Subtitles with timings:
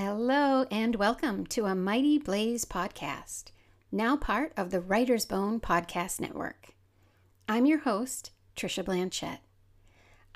[0.00, 3.46] Hello, and welcome to a Mighty Blaze podcast,
[3.90, 6.76] now part of the Writer's Bone Podcast Network.
[7.48, 9.40] I'm your host, Trisha Blanchet.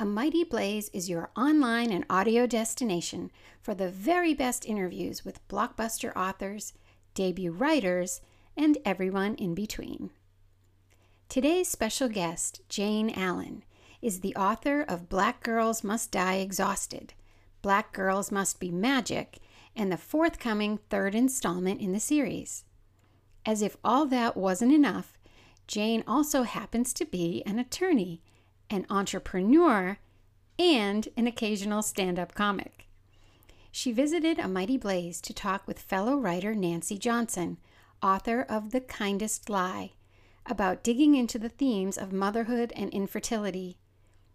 [0.01, 3.30] A Mighty Blaze is your online and audio destination
[3.61, 6.73] for the very best interviews with blockbuster authors,
[7.15, 8.20] debut writers,
[8.56, 10.10] and everyone in between.
[11.29, 13.62] Today's special guest, Jayne Allen,
[14.01, 17.15] is the author of Black Girls Must Die Exhausted,
[17.62, 19.38] Black Girls Must Be Magic,
[19.77, 22.65] and the forthcoming third installment in the series.
[23.45, 25.19] As if all that wasn't enough,
[25.67, 28.23] Jayne also happens to be an attorney,
[28.71, 29.98] an entrepreneur,
[30.59, 32.87] and an occasional stand up comic.
[33.71, 37.59] She visited A Mighty Blaze to talk with fellow writer Nancy Johnson,
[38.03, 39.93] author of The Kindest Lie,
[40.47, 43.79] about digging into the themes of motherhood and infertility,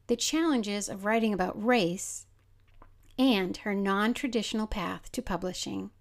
[0.08, 2.27] the challenges of writing about race,
[3.18, 5.92] and her non traditional path to publishing.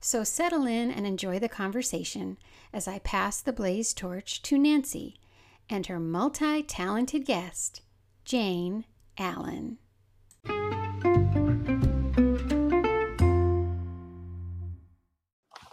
[0.00, 2.36] So settle in and enjoy the conversation
[2.72, 5.16] as I pass the blaze torch to Nancy
[5.70, 7.82] and her multi talented guest,
[8.24, 8.84] Jayne
[9.16, 9.78] Allen.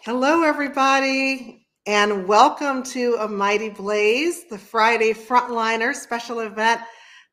[0.04, 6.82] Hello, everybody, and welcome to A Mighty Blaze, the Friday Frontliner special event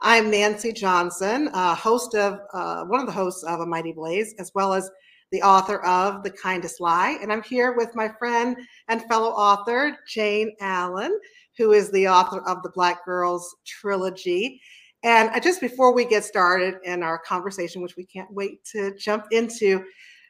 [0.00, 4.32] I'm Nancy Johnson, uh, host of uh, one of the hosts of A Mighty Blaze,
[4.38, 4.88] as well as
[5.32, 7.18] the author of The Kindest Lie.
[7.20, 11.18] And I'm here with my friend and fellow author, Jayne Allen,
[11.56, 14.60] who is the author of the Black Girls trilogy.
[15.02, 19.24] And just before we get started in our conversation, which we can't wait to jump
[19.32, 19.84] into,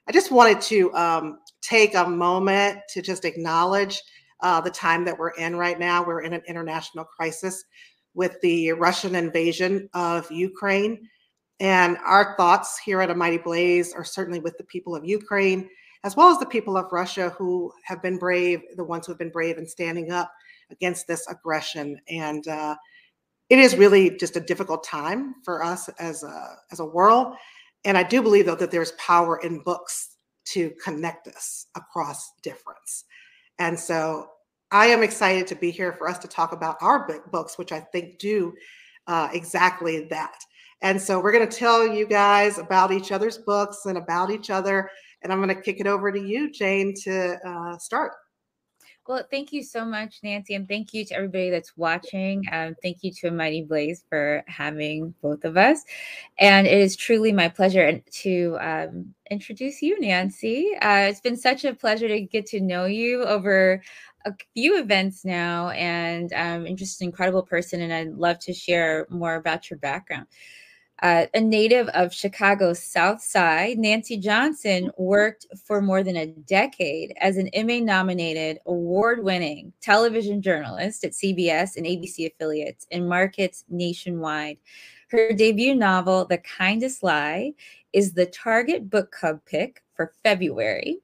[0.08, 4.00] I just wanted to um, take a moment to just acknowledge
[4.41, 6.03] uh, the time that we're in right now.
[6.03, 7.62] We're in an international crisis
[8.14, 11.08] with the Russian invasion of Ukraine.
[11.60, 15.69] And our thoughts here at A Mighty Blaze are certainly with the people of Ukraine,
[16.04, 19.18] as well as the people of Russia who have been brave, the ones who have
[19.18, 20.32] been brave in standing up
[20.70, 22.00] against this aggression.
[22.08, 22.76] And uh,
[23.50, 27.34] it is really just a difficult time for us as a, as a world.
[27.84, 30.16] And I do believe, though, that there's power in books
[30.47, 33.04] to connect us across difference.
[33.58, 34.28] And so
[34.70, 37.80] I am excited to be here for us to talk about our books, which I
[37.80, 38.54] think do
[39.06, 40.38] uh, exactly that.
[40.82, 44.50] And so we're going to tell you guys about each other's books and about each
[44.50, 44.90] other.
[45.22, 48.12] And I'm going to kick it over to you, Jayne, to uh, start.
[49.08, 52.44] Well, thank you so much, Nancy, and thank you to everybody that's watching.
[52.52, 55.82] Um, thank you to Mighty Blaze for having both of us.
[56.38, 60.76] And it is truly my pleasure to um, introduce you, Nancy.
[60.82, 63.82] Uh, it's been such a pleasure to get to know you over
[64.24, 67.80] a few events now, and um, you're just an incredible person.
[67.80, 70.26] And I'd love to share more about your background.
[71.00, 77.14] Uh, a native of Chicago's South Side, Nancy Johnson worked for more than a decade
[77.20, 83.64] as an Emmy nominated, award winning television journalist at CBS and ABC affiliates in markets
[83.68, 84.58] nationwide.
[85.10, 87.52] Her debut novel, The Kindest Lie,
[87.92, 90.98] is the Target Book Club pick for February.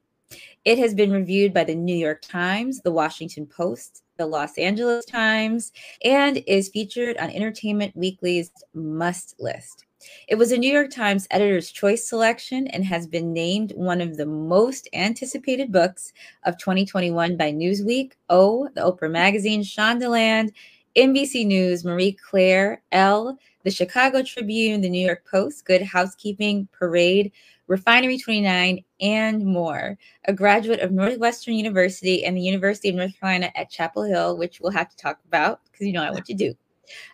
[0.64, 5.04] It has been reviewed by the New York Times, the Washington Post, the Los Angeles
[5.04, 9.84] Times, and is featured on Entertainment Weekly's Must List.
[10.26, 14.16] It was a New York Times Editor's Choice selection and has been named one of
[14.16, 16.14] the most anticipated books
[16.44, 20.52] of 2021 by Newsweek, O, the Oprah Magazine, Shondaland,
[20.96, 27.32] NBC News, Marie Claire, Elle, the Chicago Tribune, the New York Post, Good Housekeeping, Parade,
[27.66, 29.96] Refinery 29, and more.
[30.26, 34.60] A graduate of Northwestern University and the University of North Carolina at Chapel Hill, which
[34.60, 36.54] we'll have to talk about because you know I want to do.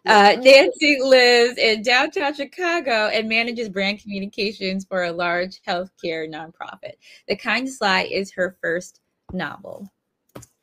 [0.06, 6.94] Uh, Nancy lives in downtown Chicago and manages brand communications for a large healthcare nonprofit.
[7.28, 9.00] The Kindest Lie is her first
[9.32, 9.88] novel.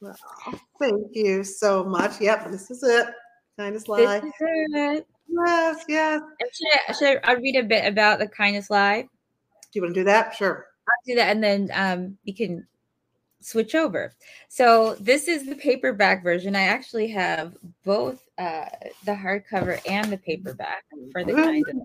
[0.02, 0.18] Well,
[0.80, 2.20] thank you so much.
[2.22, 3.08] Yep, this is it.
[3.58, 4.20] Kindest Lie.
[4.20, 5.08] This is it.
[5.30, 6.22] Yes, yes.
[6.54, 9.08] should, I, should I read a bit about the Kindest Lie?
[9.72, 10.36] Do you want to do that?
[10.36, 10.68] Sure.
[10.88, 12.66] I'll do that, and then um, we can
[13.40, 14.14] switch over.
[14.48, 16.56] So this is the paperback version.
[16.56, 18.66] I actually have both uh,
[19.06, 21.76] the hardcover and the paperback for the kind of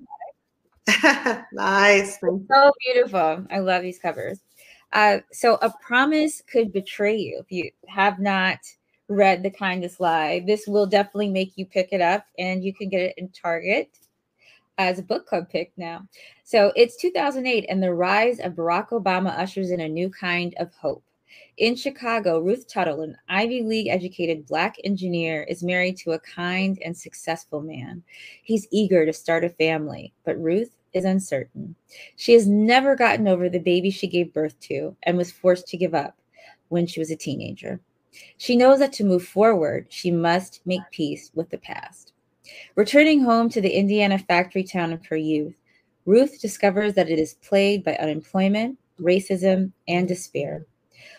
[1.52, 2.18] nice.
[2.20, 3.46] So beautiful.
[3.50, 4.40] I love these covers.
[4.92, 8.58] Uh, so a promise could betray you if you have not
[9.08, 10.44] read The Kindest Lie.
[10.46, 13.90] This will definitely make you pick it up, and you can get it in Target
[14.78, 16.06] as a book club pick now.
[16.44, 20.72] So it's 2008, and the rise of Barack Obama ushers in a new kind of
[20.74, 21.04] hope.
[21.58, 26.78] In Chicago, Ruth Tuttle, an Ivy League educated Black engineer, is married to a kind
[26.84, 28.02] and successful man.
[28.42, 31.74] He's eager to start a family, but Ruth is uncertain.
[32.16, 35.76] She has never gotten over the baby she gave birth to and was forced to
[35.76, 36.16] give up
[36.68, 37.80] when she was a teenager.
[38.36, 42.11] She knows that to move forward, she must make peace with the past.
[42.74, 45.54] Returning home to the Indiana factory town of her youth,
[46.04, 50.66] Ruth discovers that it is plagued by unemployment, racism, and despair.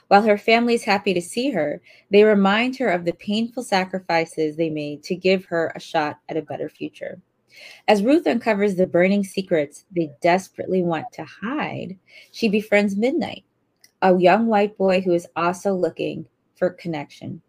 [0.08, 1.82] While her family is happy to see her,
[2.12, 6.38] they remind her of the painful sacrifices they made to give her a shot at
[6.38, 7.22] a better future.
[7.88, 11.98] As Ruth uncovers the burning secrets they desperately want to hide,
[12.32, 13.44] she befriends Midnight,
[14.02, 16.26] a young white boy who is also looking
[16.56, 17.42] for connection.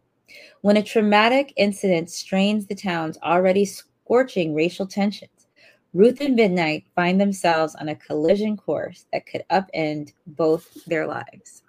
[0.62, 5.46] When a traumatic incident strains the town's already scorching racial tensions,
[5.92, 11.62] Ruth and Midnight find themselves on a collision course that could upend both their lives.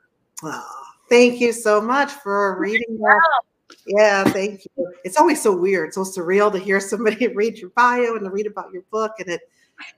[0.44, 3.42] Oh, thank you so much for reading that.
[3.86, 4.94] Yeah, thank you.
[5.04, 8.48] It's always so weird, so surreal to hear somebody read your bio and to read
[8.48, 9.42] about your book, and it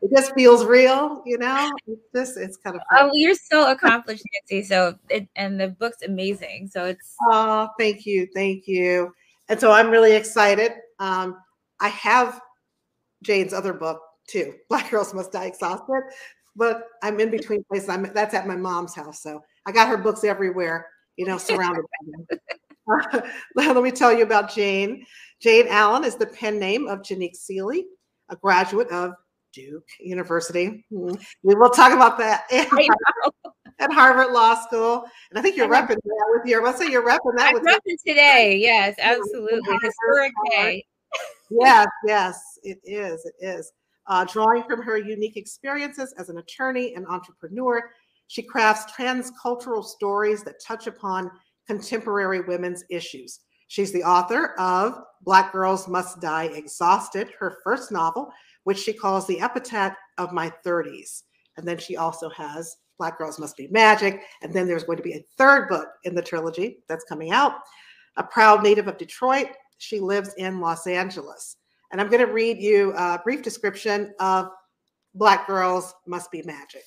[0.01, 1.71] it just feels real, you know.
[1.87, 2.81] It's just it's kind of.
[2.91, 3.09] Fun.
[3.09, 4.65] Oh, you're so accomplished, Nancy.
[4.65, 6.69] So it, and the book's amazing.
[6.71, 7.15] So it's.
[7.29, 9.13] Oh, thank you, thank you.
[9.49, 10.73] And so I'm really excited.
[10.99, 11.37] Um,
[11.79, 12.41] I have
[13.23, 16.03] Jayne's other book too, Black Girls Must Die Exhausted,
[16.55, 17.89] but I'm in between places.
[17.89, 21.83] I'm that's at my mom's house, so I got her books everywhere, you know, surrounded
[21.83, 22.39] by them.
[22.89, 23.21] Uh,
[23.55, 25.05] let me tell you about Jayne.
[25.41, 27.83] Jayne Allen is the pen name of Jaunique Sealey,
[28.29, 29.11] a graduate of
[29.57, 30.85] Duke University.
[30.91, 31.15] Hmm.
[31.41, 32.45] We will talk about that
[33.79, 35.05] at Harvard Law School.
[35.31, 37.63] And I think you're repping that with your, let's say you're repping that I'm with
[37.63, 38.57] repping today.
[38.67, 39.77] Yes, absolutely.
[39.81, 40.85] Historic day.
[41.49, 43.25] yes, yes, it is.
[43.25, 43.71] It is.
[44.07, 47.81] Uh, drawing from her unique experiences as an attorney and entrepreneur,
[48.27, 51.31] she crafts transcultural stories that touch upon
[51.65, 53.39] contemporary women's issues.
[53.69, 58.31] She's the author of Black Girls Must Die Exhausted, her first novel,
[58.67, 61.23] which she calls the epitaph of my 30s.
[61.55, 64.23] And then she also has Black Girls Must Be Magic.
[64.41, 67.59] And then there's going to be a third book in the trilogy that's coming out.
[68.17, 69.47] A proud native of Detroit,
[69.77, 71.55] she lives in Los Angeles.
[71.93, 74.49] And I'm going to read you a brief description of
[75.15, 76.83] Black Girls Must Be Magic.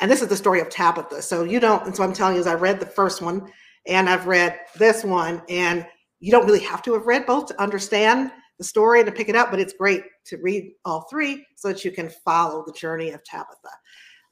[0.00, 1.22] And this is the story of Tabitha.
[1.22, 3.52] So you don't, and so I'm telling you, is I read the first one
[3.86, 5.86] and I've read this one, and
[6.18, 8.32] you don't really have to have read both to understand
[8.62, 11.66] the story and to pick it up, but it's great to read all three so
[11.66, 13.70] that you can follow the journey of Tabitha.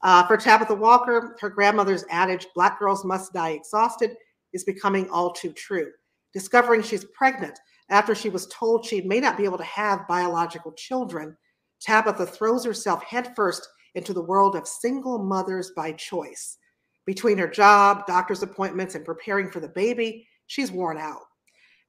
[0.03, 4.13] Uh, for Tabitha Walker, her grandmother's adage, Black girls must die exhausted,
[4.53, 5.91] is becoming all too true.
[6.33, 10.73] Discovering she's pregnant after she was told she may not be able to have biological
[10.73, 11.37] children,
[11.81, 13.67] Tabitha throws herself headfirst
[13.97, 16.57] into the world of single mothers by choice.
[17.05, 21.23] Between her job, doctor's appointments, and preparing for the baby, she's worn out.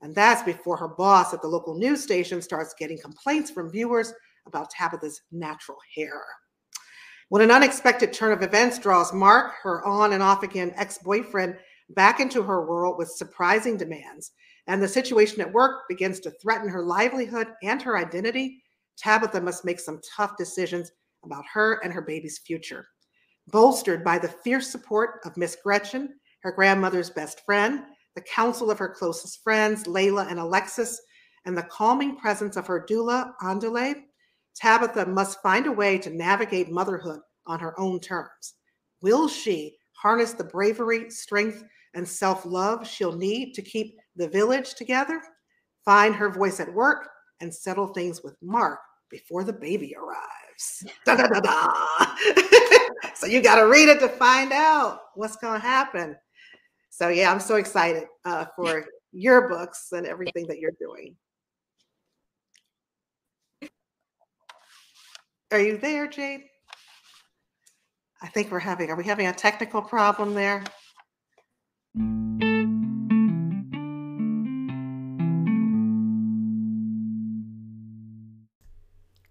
[0.02, 4.14] And that's before her boss at the local news station starts getting complaints from viewers
[4.48, 6.24] about Tabitha's natural hair.
[7.30, 11.56] When an unexpected turn of events draws Mark, her on and off again ex boyfriend,
[11.90, 14.32] back into her world with surprising demands,
[14.68, 18.62] and the situation at work begins to threaten her livelihood and her identity,
[18.98, 20.92] Tabitha must make some tough decisions
[21.24, 22.88] about her and her baby's future.
[23.48, 26.10] Bolstered by the fierce support of Miss Gretchen,
[26.42, 27.84] her grandmother's best friend,
[28.16, 31.02] the counsel of her closest friends, Layla and Alexis,
[31.46, 34.04] and the calming presence of her doula, Andale,
[34.56, 38.56] Tabitha must find a way to navigate motherhood on her own terms.
[39.02, 41.64] Will she harness the bravery, strength,
[41.94, 45.22] and self love she'll need to keep the village together,
[45.86, 50.86] find her voice at work, and settle things with Mark before the baby arrives?
[51.06, 51.68] Da, da, da,
[53.16, 56.16] so you got to read it to find out what's going to happen.
[56.92, 61.16] So yeah, I'm so excited uh, for your books and everything that you're doing.
[65.52, 66.42] Are you there, Jade?
[68.22, 70.64] I think we're having, are we having a technical problem there?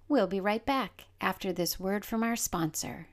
[0.09, 3.09] We'll be right back after this word from our sponsor.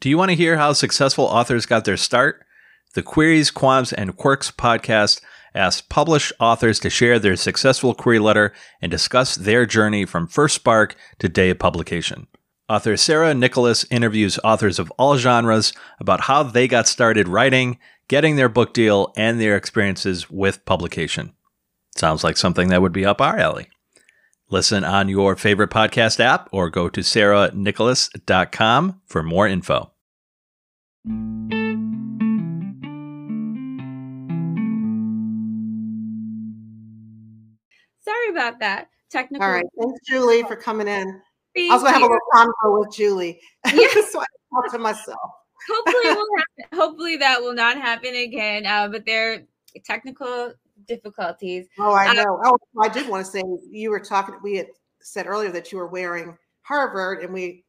[0.00, 2.46] Do you want to hear how successful authors got their start?
[2.94, 5.20] The Queries, Qualms, and Quirks podcast
[5.54, 10.56] asks published authors to share their successful query letter and discuss their journey from first
[10.56, 12.26] spark to day of publication.
[12.68, 18.36] Author Sarah Nicholas interviews authors of all genres about how they got started writing, getting
[18.36, 21.32] their book deal, and their experiences with publication.
[21.96, 23.68] Sounds like something that would be up our alley.
[24.50, 29.90] Listen on your favorite podcast app or go to sarahnicholas.com for more info.
[38.32, 38.88] About that.
[39.10, 39.46] Technical.
[39.46, 39.64] All right.
[39.78, 41.20] Thanks, Julie, for coming in.
[41.56, 43.38] I was gonna have a little convo with Julie.
[43.72, 44.10] Yes.
[44.12, 44.24] so I
[44.54, 45.18] talk to myself.
[45.70, 46.78] hopefully will happen.
[46.78, 48.64] hopefully that will not happen again.
[48.66, 49.38] Uh, but there are
[49.84, 50.54] technical
[50.88, 51.66] difficulties.
[51.78, 52.40] Oh, I Uh, know.
[52.44, 54.36] oh, I did want to say you were talking.
[54.42, 54.68] We had
[55.00, 57.64] said earlier that you were wearing Harvard, and we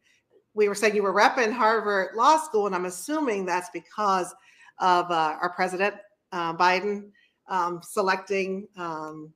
[0.53, 4.34] we were saying you were repping Harvard Law School, and I'm assuming that's because
[4.79, 5.96] of uh, our president
[6.32, 7.10] uh, Biden
[7.50, 9.34] um, selecting um,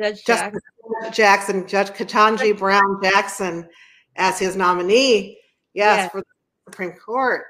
[0.00, 0.62] Judge Justice
[1.02, 1.12] Jack.
[1.14, 3.68] Jackson, Judge Ketanji Brown Jackson,
[4.16, 5.38] as his nominee.
[5.74, 6.08] Yes, Yeah.
[6.08, 6.26] for the
[6.70, 7.44] Supreme Court.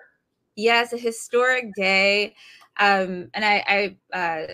[0.57, 2.35] Yes, a historic day.
[2.79, 4.47] Um, and I, I uh,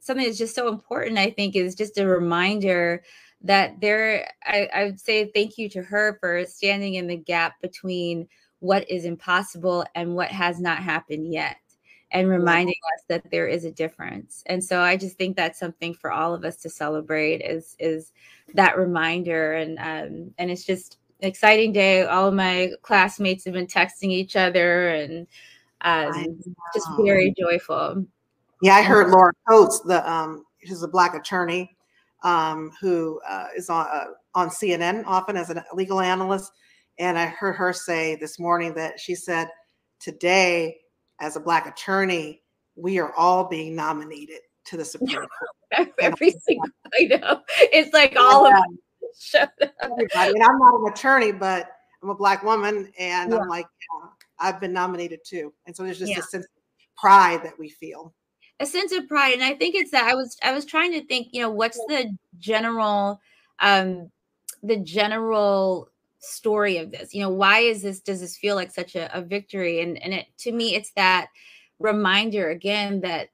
[0.00, 3.02] something that's just so important, I think, is just a reminder
[3.42, 7.60] that there, I, I would say thank you to her for standing in the gap
[7.62, 8.28] between
[8.58, 11.56] what is impossible and what has not happened yet
[12.12, 14.42] and reminding us that there is a difference.
[14.46, 18.12] And so I just think that's something for all of us to celebrate is, is
[18.54, 19.54] that reminder.
[19.54, 22.02] And, um, and it's just an exciting day.
[22.04, 25.26] All of my classmates have been texting each other and,
[25.82, 26.42] um,
[26.74, 28.04] just very joyful.
[28.62, 31.76] Yeah, I heard Laura Coates, the um, she's a black attorney
[32.22, 36.52] um, who uh, is on uh, on CNN often as a legal analyst,
[36.98, 39.48] and I heard her say this morning that she said
[39.98, 40.76] today,
[41.20, 42.42] as a black attorney,
[42.76, 45.26] we are all being nominated to the Supreme
[45.72, 45.88] Court.
[46.00, 47.40] Every single, I know.
[47.58, 48.62] It's like all of us
[49.18, 49.70] showed up.
[49.82, 50.30] everybody.
[50.32, 51.70] And I'm not an attorney, but
[52.02, 53.38] I'm a black woman, and Yeah.
[53.38, 54.08] I'm like, yeah,
[54.38, 55.52] I've been nominated too.
[55.66, 56.50] And so there's just a sense of
[56.96, 58.14] pride that we feel.
[58.60, 61.02] a sense of pride and i think it's that i was i was trying to
[61.06, 63.18] think you know what's the general
[63.60, 64.10] um
[64.62, 65.88] the general
[66.20, 67.14] story of this?
[67.14, 69.80] You know why is this does this feel like such a, a victory?
[69.80, 71.28] And and it to me it's that
[71.78, 73.30] reminder again that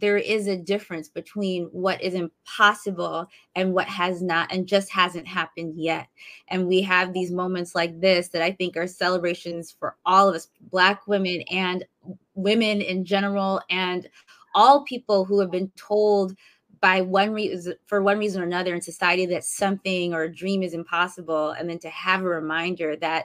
[0.00, 3.26] there is a difference between what is impossible
[3.56, 6.06] and what has not and just hasn't happened yet.
[6.48, 10.34] And we have these moments like this that i think are celebrations for all of
[10.34, 11.84] us black women and
[12.34, 14.08] women in general and
[14.54, 16.34] all people who have been told
[16.84, 20.62] by one reason for one reason or another in society that something or a dream
[20.62, 23.24] is impossible and then to have a reminder that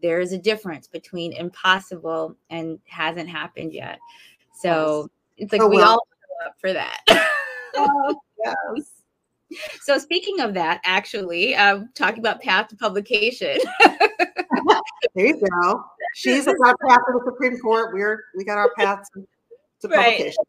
[0.00, 3.98] there is a difference between impossible and hasn't happened yet
[4.62, 5.90] so it's like Oh, we well.
[5.90, 6.06] all
[6.46, 7.00] up for that
[7.76, 8.92] Oh, yes.
[9.82, 13.58] so speaking of that actually um, talking about path to publication
[15.14, 15.84] There you go.
[16.14, 17.92] She's got our path to the Supreme Court.
[17.92, 19.26] We're we got our path to,
[19.82, 20.16] to Right.
[20.16, 20.44] publication.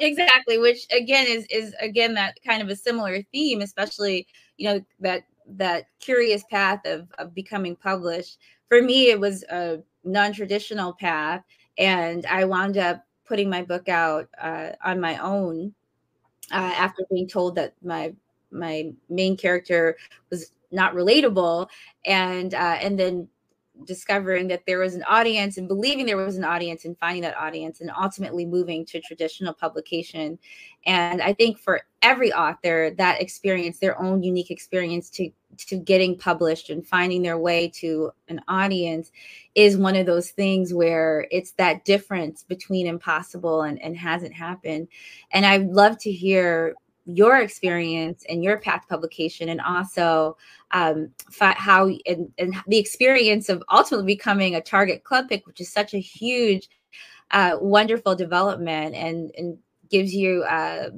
[0.00, 4.84] Exactly which again is is again that kind of a similar theme especially you know
[5.00, 5.24] that
[5.56, 8.38] that curious path of of becoming published.
[8.68, 11.42] For me it was a non-traditional path
[11.78, 15.74] and i wound up putting my book out uh, on my own
[16.52, 18.14] uh, after being told that my
[18.50, 19.96] my main character
[20.30, 21.68] was not relatable
[22.06, 23.28] and uh, and then
[23.84, 27.36] discovering that there was an audience and believing there was an audience and finding that
[27.36, 30.38] audience and ultimately moving to traditional publication.
[30.86, 36.16] And i think for every author that experience their own unique experience to to getting
[36.16, 39.10] published and finding their way to an audience
[39.54, 44.88] is one of those things where it's that difference between impossible and, and hasn't happened.
[45.32, 46.74] And i'd love to hear
[47.06, 50.36] your experience and your path publication and also
[50.72, 55.72] um, how and, and the experience of ultimately becoming a target club pick which is
[55.72, 56.68] such a huge
[57.30, 60.90] uh, wonderful development and and gives you uh,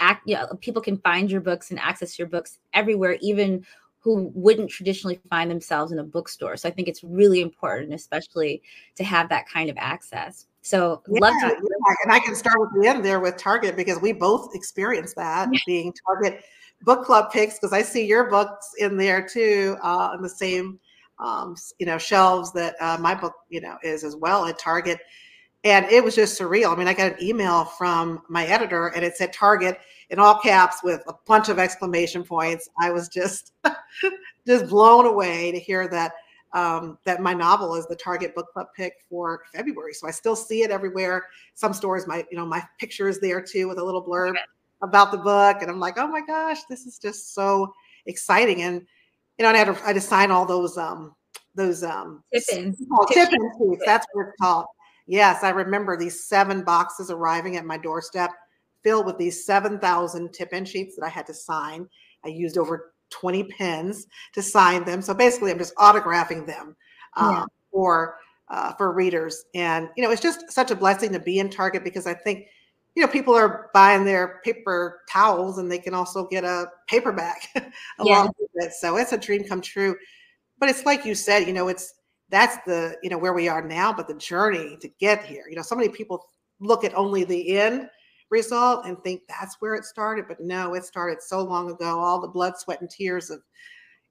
[0.00, 3.64] act you know, people can find your books and access your books everywhere even
[4.00, 6.56] who wouldn't traditionally find themselves in a bookstore.
[6.56, 8.62] So i think it's really important especially
[8.96, 12.60] to have that kind of access so Yeah, love to yeah, and I can start
[12.60, 16.44] with the end there with Target because we both experienced that being Target
[16.82, 20.78] book club picks because I see your books in there too uh, on the same
[21.18, 24.98] um, you know shelves that uh, my book you know is as well at Target,
[25.64, 26.72] and it was just surreal.
[26.72, 29.78] I mean, I got an email from my editor and it said Target
[30.10, 32.68] in all caps with a bunch of exclamation points.
[32.78, 33.52] I was just
[34.46, 36.12] just blown away to hear that
[36.52, 39.92] um, that my novel is the Target book club pick for February.
[39.92, 41.26] So I still see it everywhere.
[41.54, 44.34] Some stores might, you know, my picture is there too with a little blurb
[44.82, 47.72] about the book, and I'm like, oh my gosh, this is just so
[48.06, 48.62] exciting.
[48.62, 48.86] And
[49.38, 51.14] you know, and I had to, I had to sign all those um
[51.54, 52.82] those um Tip-ins.
[52.92, 53.82] Oh, Tip tip-in sheets.
[53.84, 54.66] That's what it's called.
[55.06, 58.30] Yes, I remember these seven boxes arriving at my doorstep,
[58.84, 61.88] filled with these seven thousand tip-in sheets that I had to sign.
[62.24, 65.02] I used over 20 pens to sign them.
[65.02, 66.76] So basically, I'm just autographing them
[67.16, 67.44] uh, Yeah.
[67.70, 69.44] for uh, for readers.
[69.54, 72.46] And you know, it's just such a blessing to be in Target because I think
[72.94, 77.42] you know people are buying their paper towels and they can also get a paperback
[77.98, 78.72] along with it.
[78.72, 79.94] So it's a dream come true
[80.58, 81.94] but it's like you said, you know, it's
[82.30, 85.44] that's the you know where we are now, but the journey to get here.
[85.48, 86.24] You know, so many people
[86.60, 87.88] look at only the end
[88.30, 91.98] result and think that's where it started, but no, it started so long ago.
[91.98, 93.40] All the blood, sweat, and tears of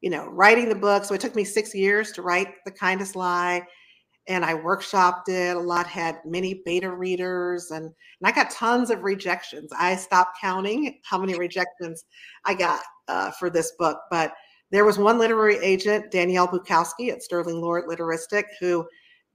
[0.01, 1.03] you know writing the book.
[1.03, 3.65] So it took me six years to write The Kindest Lie
[4.27, 7.93] and I workshopped it a lot, had many beta readers, and, and
[8.23, 9.71] I got tons of rejections.
[9.77, 12.05] I stopped counting how many rejections
[12.45, 14.33] I got uh, for this book, but
[14.69, 18.85] there was one literary agent, Danielle Bukowski at Sterling Lord Literistic, who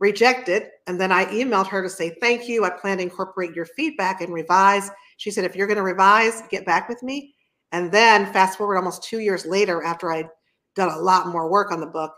[0.03, 0.65] rejected.
[0.89, 2.65] And then I emailed her to say, Thank you.
[2.65, 4.91] I plan to incorporate your feedback and revise.
[5.17, 7.35] She said, If you're going to revise, get back with me.
[7.71, 10.29] And then fast forward almost two years later, after I'd
[10.75, 12.13] done a lot more work on the book,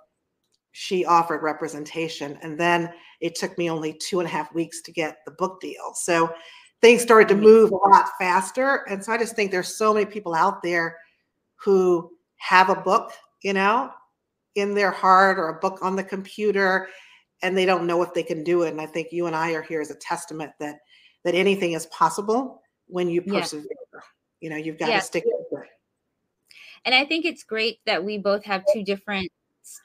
[0.72, 2.38] she offered representation.
[2.42, 5.60] And then it took me only two and a half weeks to get the book
[5.60, 5.92] deal.
[5.94, 6.32] So
[6.80, 7.44] things started to mm-hmm.
[7.44, 8.84] move a lot faster.
[8.88, 10.96] And so I just think there's so many people out there
[11.56, 13.12] who have a book,
[13.42, 13.90] you know,
[14.54, 16.88] in their heart or a book on the computer,
[17.42, 18.70] and they don't know if they can do it.
[18.70, 20.78] And I think you and I are here as a testament that
[21.24, 23.66] that anything is possible when you persevere.
[23.92, 24.00] Yeah.
[24.40, 25.00] You know, you've got yeah.
[25.00, 25.68] to stick with it.
[26.84, 29.30] And I think it's great that we both have two different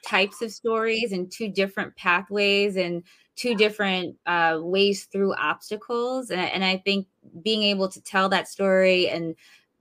[0.06, 3.02] types of stories and two different pathways and
[3.36, 7.06] two different uh, ways through obstacles and, and i think
[7.42, 9.34] being able to tell that story and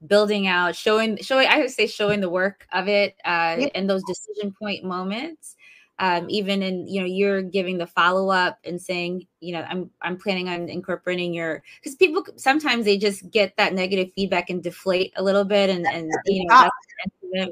[0.08, 3.68] building out showing showing i would say showing the work of it uh, yeah.
[3.76, 5.58] and those decision point moments
[6.00, 9.89] um, even in you know you're giving the follow up and saying you know i'm
[10.01, 14.63] i'm planning on incorporating your because people sometimes they just get that negative feedback and
[14.63, 17.51] deflate a little bit and and you know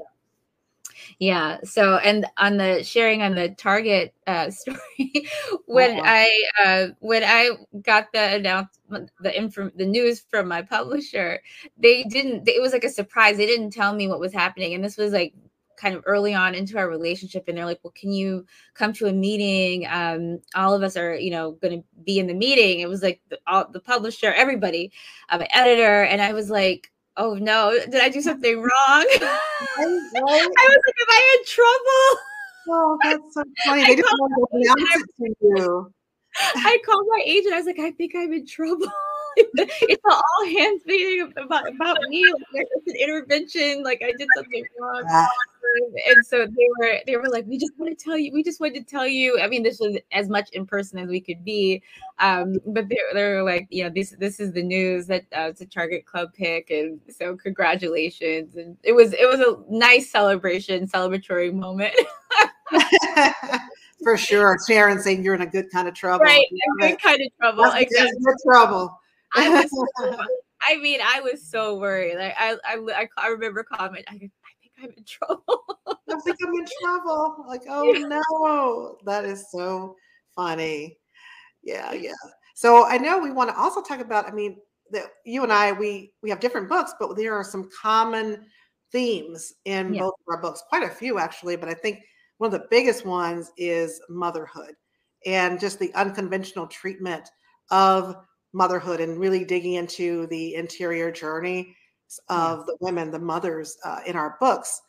[1.20, 5.28] yeah so and on the sharing on the target uh, story
[5.66, 7.50] when i uh, when i
[7.82, 11.42] got the announcement the info the news from my publisher
[11.78, 13.38] they didn't it was like a surprise.
[13.38, 15.34] They didn't tell me what was happening and this was like
[15.78, 19.08] kind of early on into our relationship and they're like well can you come to
[19.08, 22.80] a meeting um, all of us are you know going to be in the meeting
[22.80, 24.92] it was like the, all, the publisher everybody
[25.32, 28.70] my editor and i was like oh no, did I do something wrong?
[28.80, 29.46] I
[29.80, 32.22] was like, am I in trouble?
[32.70, 33.86] Oh, that's so funny.
[33.86, 35.94] They just want to announce it to you.
[36.40, 37.54] I called my agent.
[37.54, 38.88] I was like, I think I'm in trouble.
[39.90, 42.26] it's all hands meeting about, about me.
[42.54, 43.84] Like, there's an intervention.
[43.84, 45.28] Like I did something wrong.
[46.08, 48.32] And so they were they were like, we just want to tell you.
[48.34, 49.40] We just wanted to tell you.
[49.40, 51.84] I mean, this was as much in person as we could be.
[52.20, 55.50] Um, but they, they were like, you know, this this is the news that uh,
[55.50, 58.56] it's a Target Club pick, and so congratulations.
[58.56, 61.94] And it was it was a nice celebration, celebratory moment.
[64.04, 66.24] For sure, Sharon saying you're in a good kind of trouble.
[66.24, 66.46] Right,
[66.80, 67.64] good kind of trouble.
[67.64, 68.20] That's exactly.
[68.24, 69.00] Good trouble.
[69.36, 69.70] I was.
[70.00, 70.18] So,
[70.62, 72.18] I mean, I was so worried.
[72.18, 74.06] Like I, I, I remember comment.
[74.08, 74.32] I, I think
[74.82, 75.64] I'm in trouble.
[75.88, 77.46] I think I'm in trouble.
[77.48, 78.08] Like, oh yeah.
[78.08, 79.96] no, that is so
[80.36, 80.98] funny.
[81.64, 82.14] Yeah, yeah.
[82.56, 84.28] So I know we want to also talk about.
[84.28, 84.58] I mean,
[84.92, 88.46] that you and I, we we have different books, but there are some common
[88.92, 90.02] themes in yeah.
[90.02, 90.64] both of our books.
[90.70, 92.00] Quite a few actually, but I think
[92.38, 94.76] one of the biggest ones is motherhood
[95.26, 97.30] and just the unconventional treatment
[97.72, 98.16] of
[98.58, 101.76] motherhood and really digging into the interior journey
[102.28, 104.82] of the women, the mothers uh, in our books.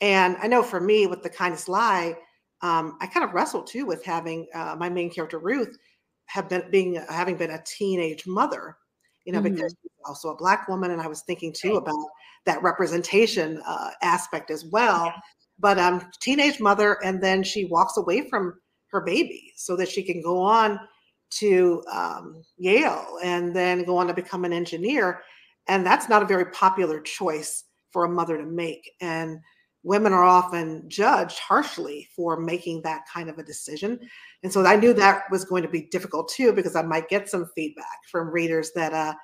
[0.00, 2.16] And I know for me, with the kindest lie,
[2.60, 5.76] um, I kind of wrestled too with having uh, my main character Ruth
[6.26, 8.76] have been being having been a teenage mother,
[9.24, 9.54] you know, mm-hmm.
[9.54, 12.06] because she's also a black woman, and I was thinking too about
[12.44, 15.06] that representation uh, aspect as well.
[15.06, 15.20] Yeah.
[15.58, 18.54] But um, teenage mother, and then she walks away from
[18.90, 20.78] her baby so that she can go on
[21.30, 25.22] to um, Yale and then go on to become an engineer.
[25.68, 28.90] And that's not a very popular choice for a mother to make.
[29.00, 29.38] And
[29.82, 33.98] women are often judged harshly for making that kind of a decision.
[34.42, 37.28] And so I knew that was going to be difficult too, because I might get
[37.28, 39.14] some feedback from readers that, uh,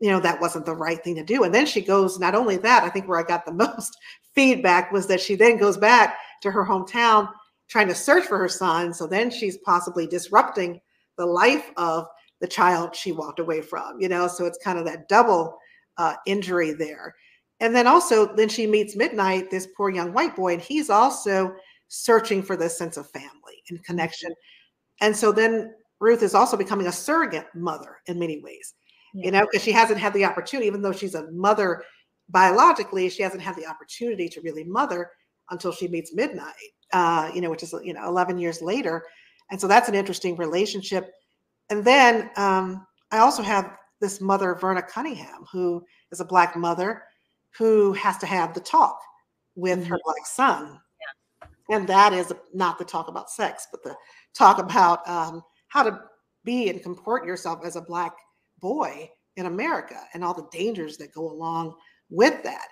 [0.00, 1.44] you know, that wasn't the right thing to do.
[1.44, 3.96] And then she goes, not only that, I think where I got the most
[4.34, 7.28] feedback was that she then goes back to her hometown
[7.68, 8.94] trying to search for her son.
[8.94, 10.80] So then she's possibly disrupting
[11.18, 12.06] the life of
[12.40, 14.28] the child she walked away from, you know?
[14.28, 15.58] So it's kind of that double
[15.98, 17.14] uh, injury there.
[17.60, 21.54] And then also, then she meets Midnight, this poor young white boy, and he's also
[21.88, 24.32] searching for this sense of family and connection.
[25.00, 28.74] And so then Ruth is also becoming a surrogate mother in many ways,
[29.14, 29.26] yeah.
[29.26, 31.82] you know, because she hasn't had the opportunity, even though she's a mother
[32.28, 35.10] biologically, she hasn't had the opportunity to really mother
[35.50, 36.54] until she meets Midnight,
[36.92, 39.04] uh, you know, which is, you know, 11 years later.
[39.50, 41.10] And so that's an interesting relationship.
[41.70, 47.02] And then um, I also have this mother, Verna Cunningham, who is a Black mother
[47.56, 48.98] who has to have the talk
[49.56, 49.88] with mm-hmm.
[49.88, 50.80] her Black son.
[51.40, 51.76] Yeah.
[51.76, 53.96] and that is not the talk about sex, but the
[54.34, 56.00] talk about um, how to
[56.44, 58.14] be and comport yourself as a black
[58.60, 61.74] boy in America and all the dangers that go along
[62.10, 62.68] with that.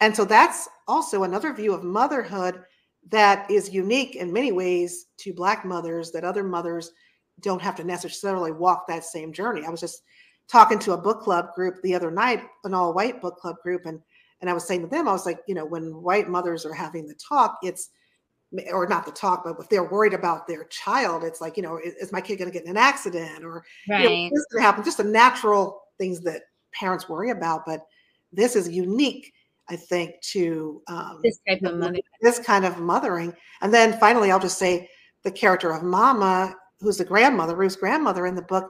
[0.00, 2.62] And so that's also another view of motherhood
[3.10, 6.92] that is unique in many ways to black mothers that other mothers
[7.40, 9.64] don't have to necessarily walk that same journey.
[9.66, 10.02] I was just
[10.48, 13.86] talking to a book club group the other night, an all white book club group,
[13.86, 14.00] and
[14.40, 16.74] and I was saying to them, I was like, you know, when white mothers are
[16.74, 17.90] having the talk, it's
[18.70, 21.78] or not the talk, but if they're worried about their child, it's like, you know,
[21.78, 24.02] is, is my kid going to get in an accident or right.
[24.02, 24.84] you know, this going to happen?
[24.84, 26.42] Just the natural things that
[26.74, 27.64] parents worry about.
[27.64, 27.80] But
[28.32, 29.32] this is unique,
[29.68, 32.02] I think, to um, this type of mothering.
[32.20, 33.34] This kind of mothering.
[33.60, 34.88] And then finally, I'll just say
[35.22, 38.68] the character of Mama, who's the grandmother, Ruth's grandmother in the book.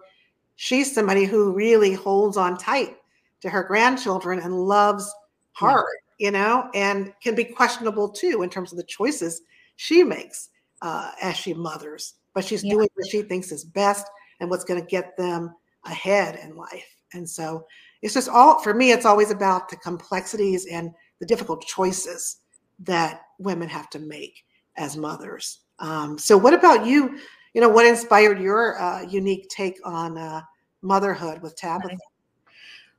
[0.56, 2.96] She's somebody who really holds on tight
[3.40, 5.12] to her grandchildren and loves
[5.52, 5.86] hard,
[6.18, 6.26] yeah.
[6.26, 9.42] you know, and can be questionable too in terms of the choices
[9.76, 10.50] she makes
[10.82, 12.72] uh, as she mothers, but she's yeah.
[12.72, 14.06] doing what she thinks is best
[14.40, 15.54] and what's going to get them
[15.86, 16.96] ahead in life.
[17.14, 17.66] And so
[18.02, 22.38] it's just all for me, it's always about the complexities and the difficult choices
[22.80, 24.44] that women have to make
[24.76, 25.60] as mothers.
[25.78, 27.18] Um, so, what about you?
[27.54, 30.42] You know, what inspired your uh, unique take on uh,
[30.80, 31.96] motherhood with Tabitha?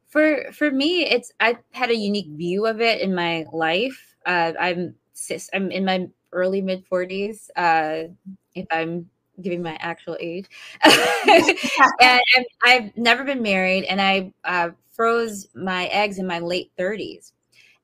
[0.08, 4.16] For for me, it's I've had a unique view of it in my life.
[4.26, 4.96] Uh, I'm
[5.54, 8.10] I'm in my early mid 40s, uh,
[8.56, 9.10] if I'm
[9.42, 10.46] giving my actual age.
[12.02, 17.32] and I've never been married, and I uh, froze my eggs in my late 30s.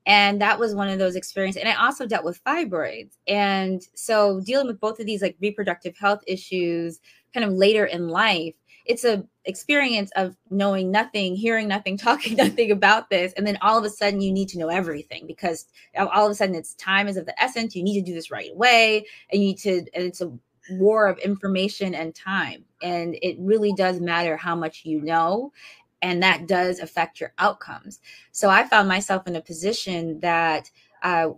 [0.05, 1.61] And that was one of those experiences.
[1.61, 3.17] And I also dealt with fibroids.
[3.27, 6.99] And so dealing with both of these like reproductive health issues
[7.33, 12.71] kind of later in life, it's a experience of knowing nothing, hearing nothing, talking nothing
[12.71, 15.65] about this, and then all of a sudden you need to know everything because
[15.97, 17.75] all of a sudden it's time is of the essence.
[17.75, 19.77] You need to do this right away, and you need to.
[19.93, 20.31] And it's a
[20.71, 25.51] war of information and time, and it really does matter how much you know,
[26.01, 27.99] and that does affect your outcomes.
[28.31, 30.69] So I found myself in a position that.
[31.01, 31.29] Uh,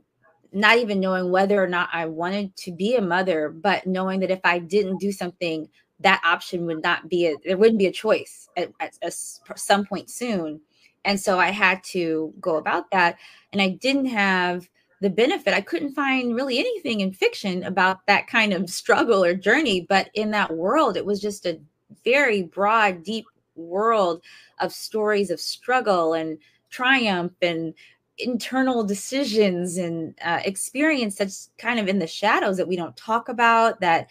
[0.53, 4.31] not even knowing whether or not I wanted to be a mother, but knowing that
[4.31, 5.69] if I didn't do something
[6.01, 9.85] that option would not be a, there wouldn't be a choice at, at, at some
[9.85, 10.59] point soon
[11.05, 13.17] and so i had to go about that
[13.53, 14.69] and i didn't have
[15.01, 19.33] the benefit i couldn't find really anything in fiction about that kind of struggle or
[19.33, 21.59] journey but in that world it was just a
[22.03, 23.25] very broad deep
[23.61, 24.21] world
[24.59, 26.37] of stories of struggle and
[26.69, 27.73] triumph and
[28.17, 33.29] internal decisions and uh, experience that's kind of in the shadows that we don't talk
[33.29, 34.07] about that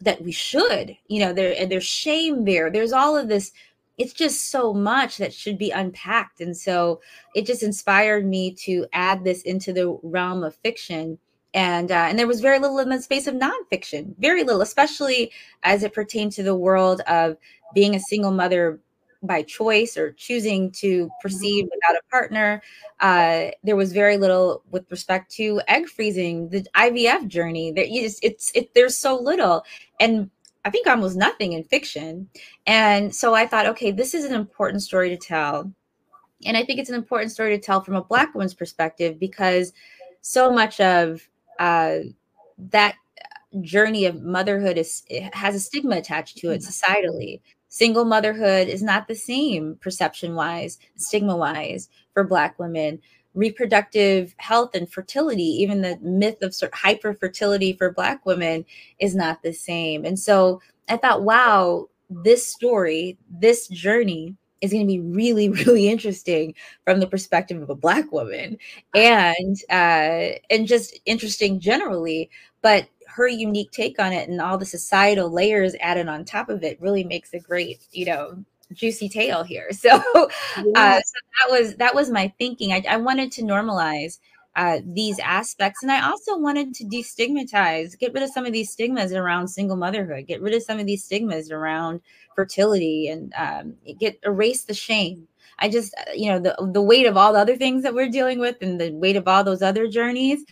[0.00, 2.70] that we should you know there there's shame there.
[2.70, 3.52] There's all of this
[3.98, 6.40] it's just so much that should be unpacked.
[6.40, 7.00] And so
[7.34, 11.18] it just inspired me to add this into the realm of fiction.
[11.54, 15.30] And uh, and there was very little in the space of nonfiction very little especially
[15.62, 17.36] as it pertained to the world of
[17.74, 18.80] being a single mother
[19.22, 21.74] by choice or choosing to proceed mm-hmm.
[21.74, 22.62] without a partner.
[23.00, 27.72] Uh, there was very little with respect to egg freezing, the IVF journey.
[27.72, 29.64] That you just it's it there's so little,
[30.00, 30.30] and
[30.64, 32.28] I think almost nothing in fiction.
[32.66, 35.72] And so I thought, okay, this is an important story to tell,
[36.44, 39.72] and I think it's an important story to tell from a Black woman's perspective because
[40.20, 41.98] so much of uh,
[42.70, 42.96] that
[43.60, 46.70] journey of motherhood is has a stigma attached to it mm-hmm.
[46.70, 47.40] societally
[47.72, 53.00] single motherhood is not the same perception wise, stigma wise for Black women.
[53.34, 58.66] Reproductive health and fertility, even the myth of sort of hyper fertility for Black women,
[58.98, 60.04] is not the same.
[60.04, 65.88] And so I thought, wow, this story, this journey is going to be really, really
[65.88, 66.54] interesting
[66.84, 68.58] from the perspective of a Black woman,
[68.94, 72.28] and uh, and just interesting generally.
[72.60, 76.62] But her unique take on it and all the societal layers added on top of
[76.64, 79.68] it really makes a great, you know, juicy tale here.
[79.82, 82.72] So, uh, so that was that was my thinking.
[82.72, 84.18] I, I wanted to normalize
[84.54, 88.70] uh, these aspects, and I also wanted to destigmatize, get rid of some of these
[88.70, 92.00] stigmas around single motherhood, get rid of some of these stigmas around
[92.36, 95.26] fertility, and um, get erase the shame.
[95.58, 98.08] I just, uh, you know, the the weight of all the other things that we're
[98.08, 100.44] dealing with, and the weight of all those other journeys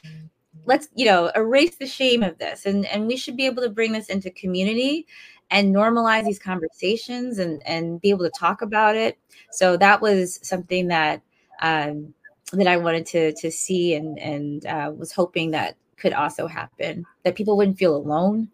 [0.66, 2.66] let's you know erase the shame of this.
[2.66, 5.06] And and we should be able to bring this into community
[5.50, 9.18] and normalize these conversations and and be able to talk about it.
[9.50, 11.22] So that was something that
[11.62, 12.14] um
[12.52, 17.04] that i wanted to to see and and uh, was hoping that could also happen
[17.24, 18.48] that people wouldn't feel alone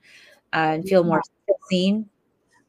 [0.52, 1.22] uh, and feel more
[1.70, 2.08] seen.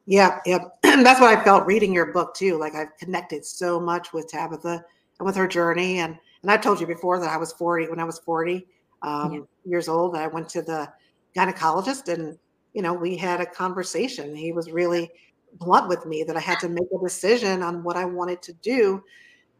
[0.06, 4.14] Yeah yeah that's what i felt reading your book too like i've connected so much
[4.14, 4.84] with tabitha
[5.20, 6.00] and with her journey.
[6.00, 8.66] And and i told you before that i was 40 when i was 40
[9.02, 9.40] um, yeah.
[9.66, 10.16] years old.
[10.16, 10.90] I went to the
[11.36, 12.38] gynecologist and
[12.74, 14.36] you know we had a conversation.
[14.36, 15.12] He was really
[15.54, 18.54] blunt with me that i had to make a decision on what i wanted to
[18.54, 19.02] do.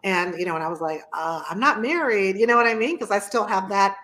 [0.04, 2.74] And you know and i was like uh, i'm not married you know what i
[2.74, 2.96] mean?
[2.96, 3.96] Because i still have that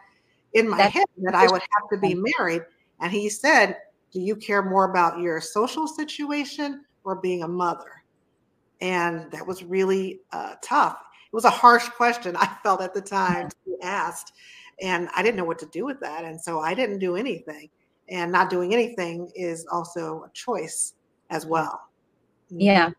[0.54, 2.64] in my That's- head that i would have to be married.
[3.00, 3.78] And he said
[4.12, 8.04] do you care more about your social situation or being a mother?
[8.80, 10.98] And that was really uh, tough.
[11.32, 14.34] It was a harsh question i felt at the time to be asked
[14.84, 16.26] and I didn't know what to do with that.
[16.26, 17.70] And so I didn't do anything.
[18.10, 20.94] And not doing anything is also a choice
[21.30, 21.88] as well.
[22.50, 22.92] Yeah.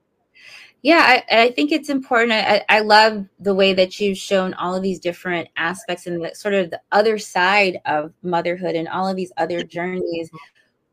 [0.80, 2.32] Yeah, I, I think it's important.
[2.32, 6.34] I, I love the way that you've shown all of these different aspects and the,
[6.34, 10.30] sort of the other side of motherhood and all of these other journeys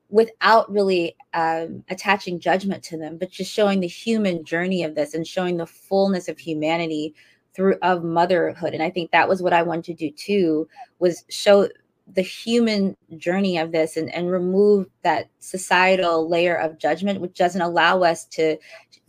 [0.10, 5.14] without really um, attaching judgment to them, but just showing the human journey of this
[5.14, 7.14] and showing the fullness of humanity
[7.54, 10.68] through of motherhood and i think that was what i wanted to do too
[11.00, 11.68] was show
[12.14, 17.62] the human journey of this and, and remove that societal layer of judgment which doesn't
[17.62, 18.58] allow us to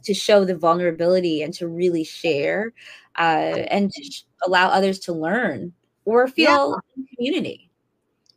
[0.03, 2.73] to show the vulnerability and to really share
[3.19, 5.73] uh, and to sh- allow others to learn
[6.05, 7.05] or feel yeah.
[7.17, 7.71] community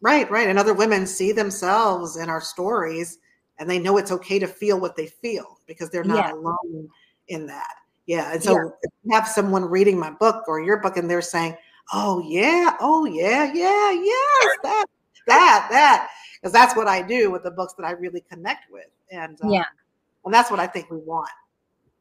[0.02, 3.20] right right and other women see themselves in our stories
[3.58, 6.34] and they know it's okay to feel what they feel because they're not yeah.
[6.34, 6.90] alone
[7.28, 8.34] in that yeah.
[8.34, 8.72] And so
[9.04, 9.18] yeah.
[9.18, 11.56] have someone reading my book or your book and they're saying,
[11.94, 14.86] Oh yeah, oh yeah, yeah, yes, that,
[15.28, 16.10] that, that.
[16.42, 18.88] Because that's what I do with the books that I really connect with.
[19.12, 19.66] And um, yeah.
[20.24, 21.30] And that's what I think we want.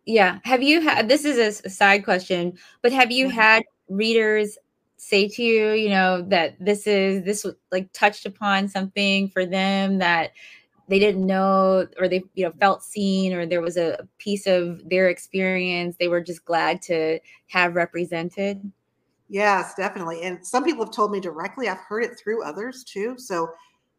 [0.06, 0.38] Yeah.
[0.44, 3.36] Have you had this is a side question, but have you mm-hmm.
[3.36, 4.58] had readers
[4.96, 9.98] say to you, you know, that this is this like touched upon something for them
[9.98, 10.32] that
[10.88, 14.87] they didn't know or they you know felt seen or there was a piece of
[14.88, 18.61] their experience they were just glad to have represented.
[19.29, 20.23] Yes definitely.
[20.23, 23.16] And some people have told me directly i've heard it through others too.
[23.18, 23.49] So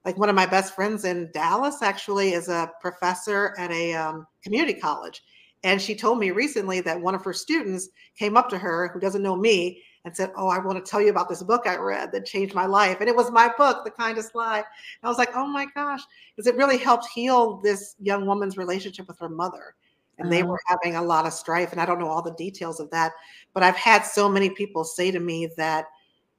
[0.04, 4.28] like one of my best friends in dallas actually is a professor at a um,
[4.44, 5.24] community college.
[5.64, 9.00] And she told me recently that one of her students came up to her who
[9.00, 11.76] doesn't know me and said, Oh, I want to tell you about this book I
[11.76, 12.98] read that changed my life.
[13.02, 14.60] And it was my book, The Kindest Lie.
[14.60, 14.66] And
[15.04, 16.04] I was like, Oh my gosh,
[16.36, 19.76] because it really helped heal this young woman's relationship with her mother.
[20.18, 20.52] And they uh-huh.
[20.52, 21.74] were having a lot of strife.
[21.74, 23.12] And I don't know all the details of that,
[23.54, 25.88] but I've had so many people say to me that,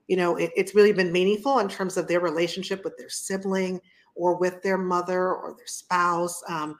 [0.08, 3.80] you know, it, it's really been meaningful in terms of their relationship with their sibling
[4.14, 6.42] or with their mother or their spouse.
[6.48, 6.78] Um,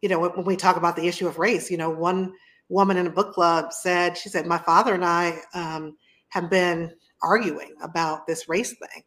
[0.00, 2.32] you know, when we talk about the issue of race, you know, one
[2.70, 5.96] woman in a book club said, she said, my father and I, um,
[6.30, 9.02] have been arguing about this race thing.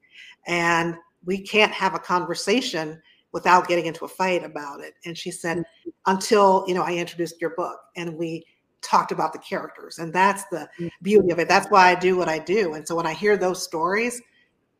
[0.46, 4.94] And we can't have a conversation without getting into a fight about it.
[5.06, 5.90] And she said, mm-hmm.
[6.06, 8.46] until, you know, I introduced your book and we
[8.82, 9.98] talked about the characters.
[9.98, 10.88] And that's the mm-hmm.
[11.02, 11.48] beauty of it.
[11.48, 12.76] That's why I do what I do.
[12.76, 14.22] And so when I hear those stories,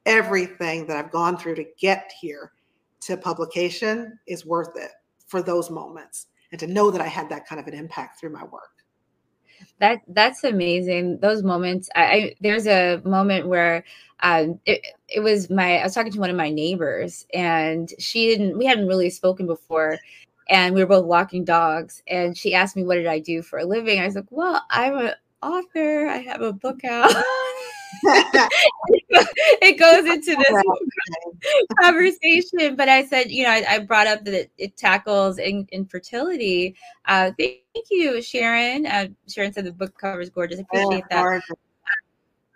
[0.06, 2.52] everything that I've gone through to get here
[3.02, 4.92] to publication is worth it
[5.28, 8.32] for those moments and to know that I had that kind of an impact through
[8.32, 8.83] my work
[9.80, 13.84] that that's amazing those moments I, I there's a moment where
[14.22, 18.28] um it, it was my i was talking to one of my neighbors and she
[18.28, 19.98] didn't we hadn't really spoken before
[20.50, 23.60] and we were both walking dogs and she asked me what did i do for
[23.60, 27.12] a living i was like well i'm an author i have a book out
[29.62, 30.64] it goes into this
[31.80, 32.76] conversation.
[32.76, 36.76] But I said, you know, I, I brought up that it, it tackles in, infertility.
[37.06, 37.32] Uh,
[37.74, 38.86] thank you, Sharon.
[38.86, 40.60] Uh, Sharon said the book cover is gorgeous.
[40.60, 41.42] I appreciate that.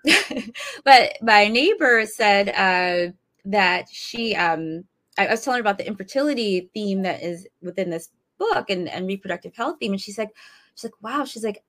[0.84, 3.12] but my neighbor said uh,
[3.46, 4.84] that she, um,
[5.18, 8.88] I, I was telling her about the infertility theme that is within this book and,
[8.90, 9.94] and reproductive health theme.
[9.94, 10.36] And she's like,
[10.76, 11.64] she's like, wow, she's like,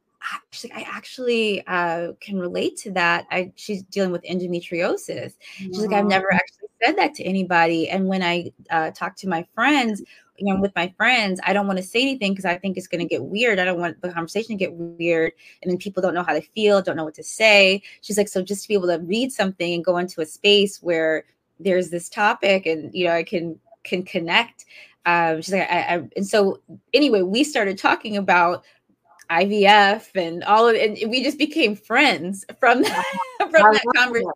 [0.51, 3.27] she's like, I actually uh, can relate to that.
[3.31, 5.35] I she's dealing with endometriosis.
[5.57, 7.89] She's like, I've never actually said that to anybody.
[7.89, 10.03] And when I uh, talk to my friends,
[10.38, 12.87] you know, with my friends, I don't want to say anything because I think it's
[12.87, 13.59] going to get weird.
[13.59, 16.40] I don't want the conversation to get weird, and then people don't know how to
[16.40, 17.83] feel, don't know what to say.
[18.01, 20.83] She's like, so just to be able to read something and go into a space
[20.83, 21.24] where
[21.61, 24.64] there's this topic, and you know, I can can connect.
[25.07, 26.61] Um, she's like, I, I, and so
[26.92, 28.64] anyway, we started talking about
[29.31, 31.01] IVF and all of it.
[31.03, 33.05] And we just became friends from that,
[33.38, 34.31] from that conversation.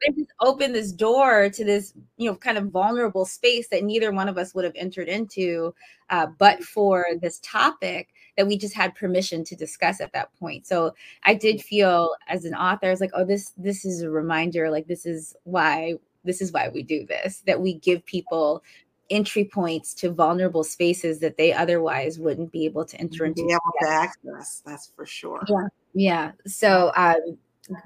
[0.00, 4.12] It just opened this door to this, you know, kind of vulnerable space that neither
[4.12, 5.74] one of us would have entered into,
[6.10, 10.66] uh, but for this topic that we just had permission to discuss at that point.
[10.66, 14.10] So I did feel as an author, I was like, oh, this this is a
[14.10, 14.70] reminder.
[14.70, 17.42] Like this is why this is why we do this.
[17.46, 18.62] That we give people
[19.10, 23.44] entry points to vulnerable spaces that they otherwise wouldn't be able to enter into.
[23.44, 25.44] Be able to access, that's for sure.
[25.48, 26.32] Yeah, yeah.
[26.46, 27.36] So um,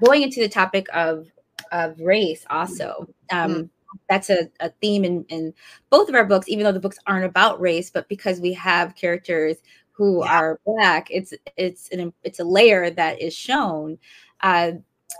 [0.03, 1.31] going into the topic of
[1.71, 3.63] of race, also, um, mm-hmm.
[4.09, 5.53] that's a, a theme in, in
[5.89, 8.95] both of our books, even though the books aren't about race, but because we have
[8.95, 9.57] characters
[9.91, 10.31] who yeah.
[10.31, 13.97] are black, it's it's an it's a layer that is shown.
[14.41, 14.71] Uh,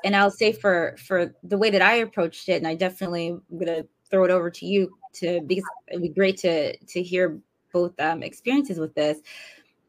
[0.03, 3.41] and I'll say for for the way that I approached it, and I definitely am
[3.57, 7.39] gonna throw it over to you to because it'd be great to to hear
[7.71, 9.19] both um, experiences with this.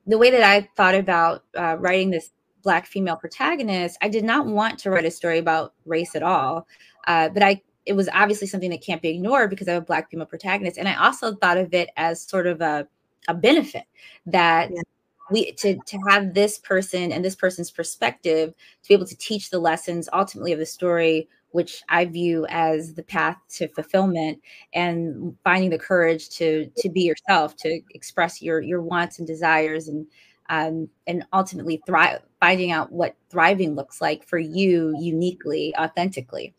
[0.07, 2.31] The way that I thought about uh, writing this
[2.67, 6.67] black female protagonist, I did not want to write a story about race at all,
[7.07, 9.87] uh, but I it was obviously something that can't be ignored because I have a
[9.87, 12.89] black female protagonist, and I also thought of it as sort of a
[13.29, 13.85] a benefit
[14.27, 14.83] that yeah.
[15.31, 18.53] we to to have this person and this person's perspective
[18.83, 22.95] to be able to teach the lessons ultimately of the story which i view as
[22.95, 24.41] the path to fulfillment
[24.75, 29.89] and finding the courage to to be yourself to express your your wants and desires
[29.89, 30.07] and
[30.49, 36.55] um, and ultimately thrive finding out what thriving looks like for you uniquely authentically.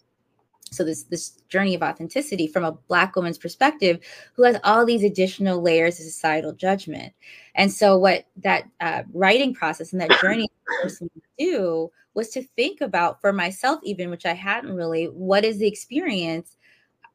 [0.72, 4.00] So this this journey of authenticity from a black woman's perspective
[4.36, 7.14] who has all these additional layers of societal judgment.
[7.56, 10.50] And so what that uh, writing process and that journey
[10.88, 15.60] to do was to think about for myself even which i hadn't really what is
[15.60, 16.58] the experience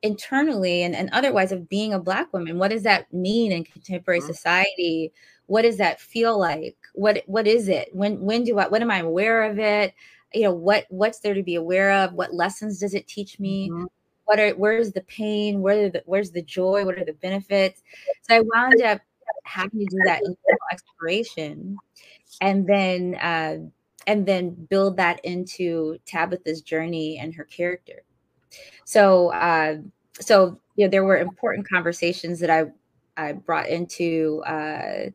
[0.03, 2.59] internally and, and otherwise of being a black woman?
[2.59, 4.33] What does that mean in contemporary mm-hmm.
[4.33, 5.13] society
[5.53, 6.79] what does that feel like?
[6.95, 7.91] What what is it?
[7.93, 9.93] When when do i when am i aware of it?
[10.33, 12.15] You know what what's there to be aware of?
[12.15, 13.69] What lessons does it teach me?
[13.69, 13.85] Mm-hmm.
[14.25, 15.61] what are where's the pain?
[15.61, 16.87] Where the, where's the joy?
[16.87, 17.83] What are the benefits?
[18.23, 19.03] So i wound up
[19.45, 20.23] having to do that
[20.73, 21.77] exploration
[22.41, 23.59] and then uh,
[24.07, 28.05] and then build that into tabitha's journey and her character.
[28.87, 29.77] So uh,
[30.19, 32.65] so you know there were important conversations that i
[33.19, 35.11] i brought into uh,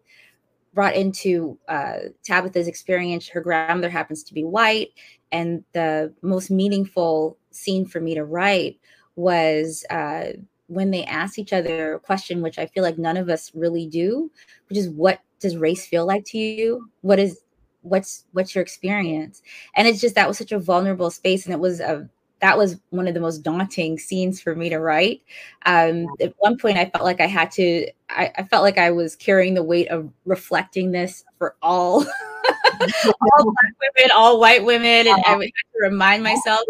[0.78, 3.28] brought into uh, Tabitha's experience.
[3.28, 4.90] Her grandmother happens to be white,
[5.32, 8.80] and the most meaningful scene for me to write
[9.16, 10.34] was uh,
[10.68, 13.88] when they asked each other a question, which I feel like none of us really
[13.88, 14.30] do,
[14.70, 16.92] which is what does race feel like to you?
[17.02, 17.42] What is
[17.82, 19.42] what's what's your experience?
[19.76, 22.08] And it's just that was such a vulnerable space, and it was a
[22.40, 25.22] that was one of the most daunting scenes for me to write.
[25.66, 28.92] Um, at one point, I felt like I had to, I, I, felt like I
[28.92, 32.06] was carrying the weight of reflecting this for all, all
[32.80, 36.62] black women, all white women, and I would have to remind myself.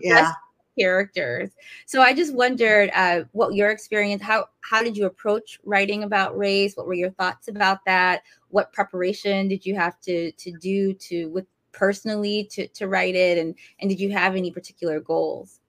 [0.00, 0.32] Yeah.
[0.78, 1.50] Characters.
[1.84, 4.22] So I just wondered uh, what your experience.
[4.22, 6.74] How how did you approach writing about race?
[6.74, 8.22] What were your thoughts about that?
[8.48, 13.38] What preparation did you have to to do to with personally to, to write it?
[13.38, 15.60] And and did you have any particular goals?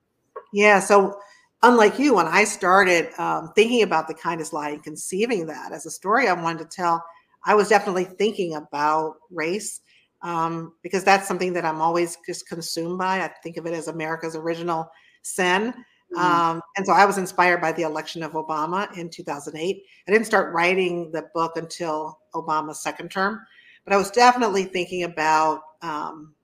[0.52, 1.18] Yeah so
[1.64, 5.86] unlike you when i started um, thinking about the kindest lie and conceiving that as
[5.86, 7.02] a story i wanted to tell
[7.44, 9.80] i was definitely thinking about race
[10.22, 13.20] um, because that's something that i'm always just consumed by.
[13.20, 14.88] I think of it as america's original
[15.22, 15.72] sin.
[15.72, 16.20] Mm-hmm.
[16.20, 20.26] um, and so i was inspired by the election of obama in 2008 i didn't
[20.26, 23.40] start writing the book until obama's second term
[23.84, 26.34] but I was definitely thinking about um,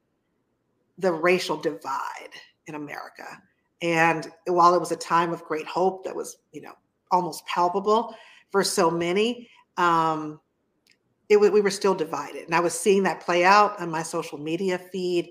[0.99, 2.35] the racial divide
[2.67, 3.27] in America.
[3.83, 6.75] And while it was a time of great hope that was, you know,
[7.11, 8.15] almost palpable
[8.51, 9.49] for so many,
[9.79, 10.39] um,
[11.31, 12.45] it, we were still divided.
[12.45, 15.31] And I was seeing that play out on my social media feed.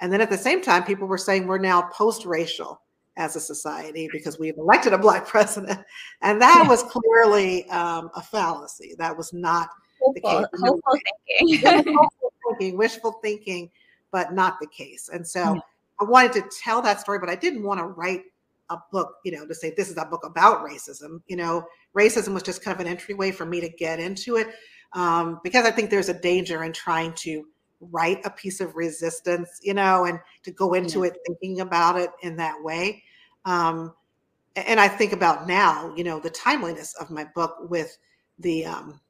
[0.00, 2.80] And then at the same time, people were saying we're now post racial
[3.16, 5.80] as a society because we've elected a black president.
[6.22, 8.94] And that was clearly um, a fallacy.
[8.96, 9.68] That was not
[10.00, 10.98] hopeful, hopeful
[11.38, 11.62] thinking.
[11.96, 13.70] hopeful thinking, wishful thinking,
[14.10, 15.10] but not the case.
[15.12, 15.60] And so yeah.
[16.00, 18.24] I wanted to tell that story, but I didn't want to write
[18.70, 21.22] a book, you know, to say this is a book about racism.
[21.26, 24.48] You know, racism was just kind of an entryway for me to get into it
[24.92, 27.46] um, because I think there's a danger in trying to
[27.80, 31.06] write a piece of resistance, you know, and to go into yeah.
[31.10, 33.02] it thinking about it in that way.
[33.44, 33.94] Um,
[34.56, 37.96] and I think about now, you know, the timeliness of my book with
[38.38, 39.00] the um,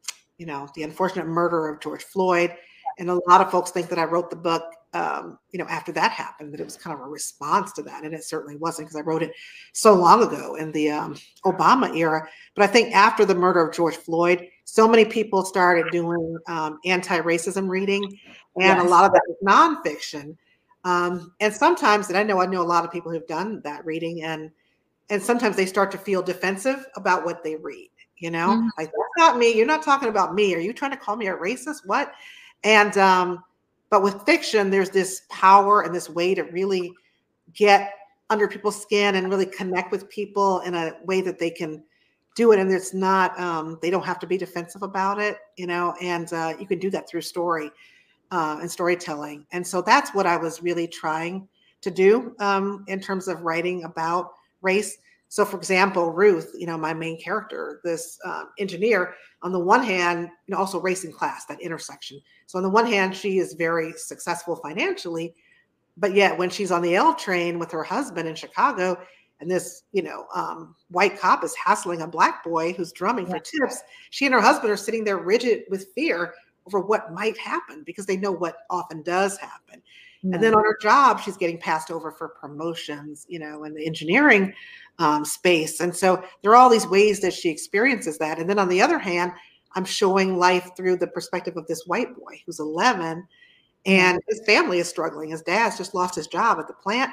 [0.40, 2.56] you know, the unfortunate murder of George Floyd.
[2.98, 5.92] And a lot of folks think that I wrote the book, um, you know, after
[5.92, 8.04] that happened, that it was kind of a response to that.
[8.04, 9.32] And it certainly wasn't because I wrote it
[9.74, 12.26] so long ago in the um, Obama era.
[12.56, 16.78] But I think after the murder of George Floyd, so many people started doing um,
[16.86, 18.02] anti racism reading,
[18.56, 18.82] and yes.
[18.82, 20.36] a lot of that was nonfiction.
[20.84, 23.84] Um, and sometimes, and I know I know a lot of people who've done that
[23.84, 24.50] reading, and
[25.10, 27.90] and sometimes they start to feel defensive about what they read
[28.20, 28.50] you know?
[28.50, 28.68] Mm-hmm.
[28.78, 29.52] like that's not me.
[29.54, 30.54] You're not talking about me.
[30.54, 31.84] Are you trying to call me a racist?
[31.84, 32.12] What?
[32.62, 33.42] And um
[33.90, 36.92] but with fiction there's this power and this way to really
[37.54, 37.94] get
[38.28, 41.82] under people's skin and really connect with people in a way that they can
[42.36, 45.66] do it and it's not um, they don't have to be defensive about it you
[45.66, 45.94] know?
[46.00, 47.70] And uh, you can do that through story
[48.30, 49.44] uh, and storytelling.
[49.50, 51.48] And so that's what i was really trying
[51.80, 54.98] to do um, in terms of writing about race
[55.30, 59.84] So, for example, Ruth, you know, my main character, this um, engineer, on the one
[59.84, 62.20] hand, you know, also racing class, that intersection.
[62.46, 65.32] So, on the one hand, she is very successful financially,
[65.96, 68.98] but yet when she's on the L train with her husband in Chicago,
[69.38, 73.34] and this, you know, um, white cop is hassling a black boy who's drumming yeah.
[73.34, 76.34] for tips, she and her husband are sitting there rigid with fear
[76.66, 79.80] over what might happen because they know what often does happen.
[80.22, 83.86] And then on her job, she's getting passed over for promotions, you know, in the
[83.86, 84.52] engineering
[84.98, 85.80] um, space.
[85.80, 88.38] And so there are all these ways that she experiences that.
[88.38, 89.32] And then on the other hand,
[89.74, 93.26] I'm showing life through the perspective of this white boy who's 11
[93.86, 95.30] and his family is struggling.
[95.30, 97.10] His dad's just lost his job at the plant.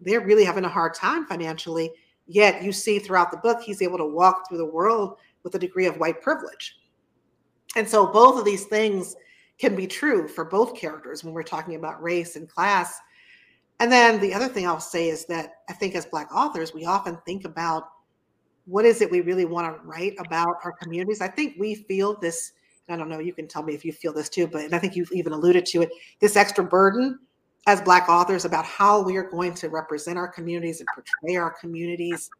[0.00, 1.90] They're really having a hard time financially.
[2.26, 5.58] Yet you see throughout the book, he's able to walk through the world with a
[5.58, 6.76] degree of white privilege.
[7.76, 9.16] And so both of these things
[9.62, 12.98] can be true for both characters when we're talking about race and class.
[13.78, 16.84] And then the other thing I'll say is that I think as Black authors, we
[16.84, 17.84] often think about
[18.66, 21.20] what is it we really want to write about our communities.
[21.20, 22.54] I think we feel this,
[22.88, 24.96] I don't know, you can tell me if you feel this too, but I think
[24.96, 27.20] you've even alluded to it this extra burden
[27.68, 31.52] as Black authors about how we are going to represent our communities and portray our
[31.52, 32.30] communities.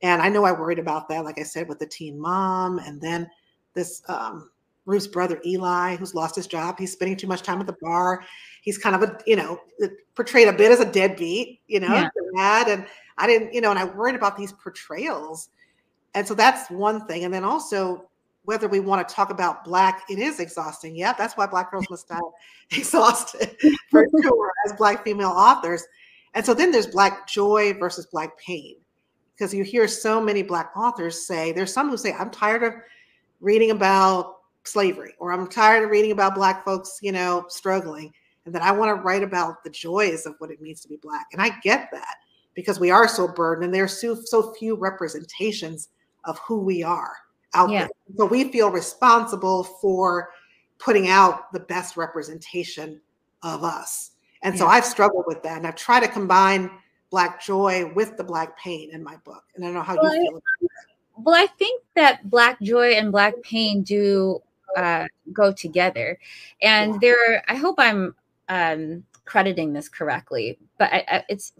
[0.00, 2.98] And I know I worried about that, like I said, with the teen mom, and
[2.98, 3.30] then
[3.74, 4.48] this um,
[4.84, 6.78] Ruth's brother Eli, who's lost his job.
[6.78, 8.24] He's spending too much time at the bar.
[8.62, 11.92] He's kind of a, you know, uh, portrayed a bit as a deadbeat, you know,
[11.94, 12.08] yeah.
[12.36, 12.68] dad.
[12.68, 12.86] And
[13.18, 15.50] I didn't, you know, and I worried about these portrayals.
[16.14, 17.24] And so that's one thing.
[17.24, 18.08] And then also
[18.44, 20.96] whether we want to talk about black, it is exhausting.
[20.96, 22.18] Yeah, that's why black girls must die
[22.72, 23.56] exhausted
[23.90, 25.84] for sure as black female authors.
[26.34, 28.76] And so then there's black joy versus black pain.
[29.34, 32.74] Because you hear so many black authors say, there's some who say, I'm tired of
[33.40, 38.12] reading about slavery or i'm tired of reading about black folks you know struggling
[38.46, 40.96] and that i want to write about the joys of what it means to be
[40.96, 42.16] black and i get that
[42.54, 45.88] because we are so burdened and there's so, so few representations
[46.24, 47.16] of who we are
[47.54, 47.80] out yeah.
[47.80, 50.30] there so we feel responsible for
[50.78, 53.00] putting out the best representation
[53.42, 54.60] of us and yeah.
[54.60, 56.70] so i've struggled with that and i've tried to combine
[57.10, 60.14] black joy with the black pain in my book and i don't know how well,
[60.14, 60.68] you feel
[61.16, 64.40] well i think that black joy and black pain do
[64.76, 66.18] uh, go together.
[66.60, 68.14] And there, I hope I'm
[68.48, 71.52] um, crediting this correctly, but I, I, it's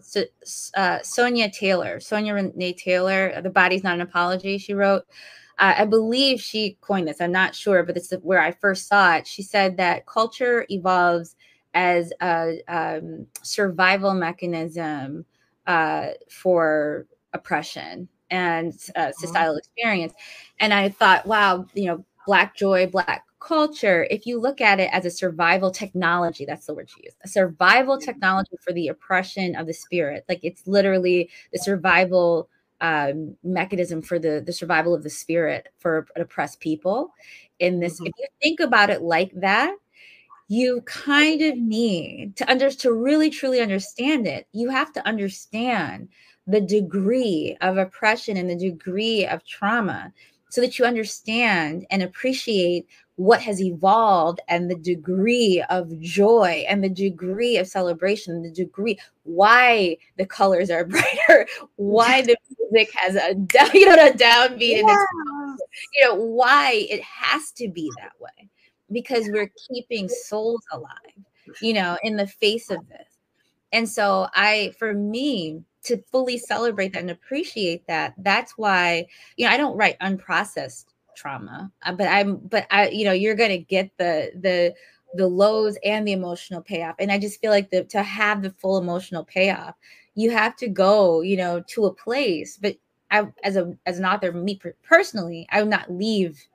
[0.75, 3.41] uh, Sonya Taylor, Sonya Renee Taylor.
[3.41, 4.57] The body's not an apology.
[4.57, 5.03] She wrote.
[5.59, 7.21] Uh, I believe she coined this.
[7.21, 9.27] I'm not sure, but it's where I first saw it.
[9.27, 11.35] She said that culture evolves
[11.75, 15.25] as a um, survival mechanism
[15.67, 19.11] uh, for oppression and uh, uh-huh.
[19.17, 20.13] societal experience.
[20.59, 24.89] And I thought, wow, you know, Black joy, Black culture, if you look at it
[24.93, 29.55] as a survival technology, that's the word she used, a survival technology for the oppression
[29.55, 30.23] of the spirit.
[30.29, 32.49] Like it's literally the survival
[32.81, 37.13] um, mechanism for the the survival of the spirit for oppressed people.
[37.59, 38.07] In this, mm-hmm.
[38.07, 39.75] if you think about it like that,
[40.47, 44.47] you kind of need to under to really truly understand it.
[44.51, 46.09] You have to understand
[46.45, 50.11] the degree of oppression and the degree of trauma
[50.53, 52.85] so that you understand and appreciate
[53.15, 58.99] what has evolved and the degree of joy and the degree of celebration, the degree
[59.23, 61.47] why the colors are brighter,
[61.77, 64.95] why the music has a down, you know, a downbeat, yeah.
[64.95, 65.59] and
[65.95, 68.47] you know why it has to be that way
[68.91, 71.17] because we're keeping souls alive,
[71.63, 73.17] you know, in the face of this.
[73.71, 79.05] And so I, for me, to fully celebrate that and appreciate that that's why
[79.37, 83.35] you know i don't write unprocessed trauma uh, but i'm but i you know you're
[83.35, 84.73] gonna get the the
[85.15, 88.49] the lows and the emotional payoff and i just feel like the to have the
[88.51, 89.75] full emotional payoff
[90.15, 92.75] you have to go you know to a place but
[93.11, 96.47] i as a as an author me personally i would not leave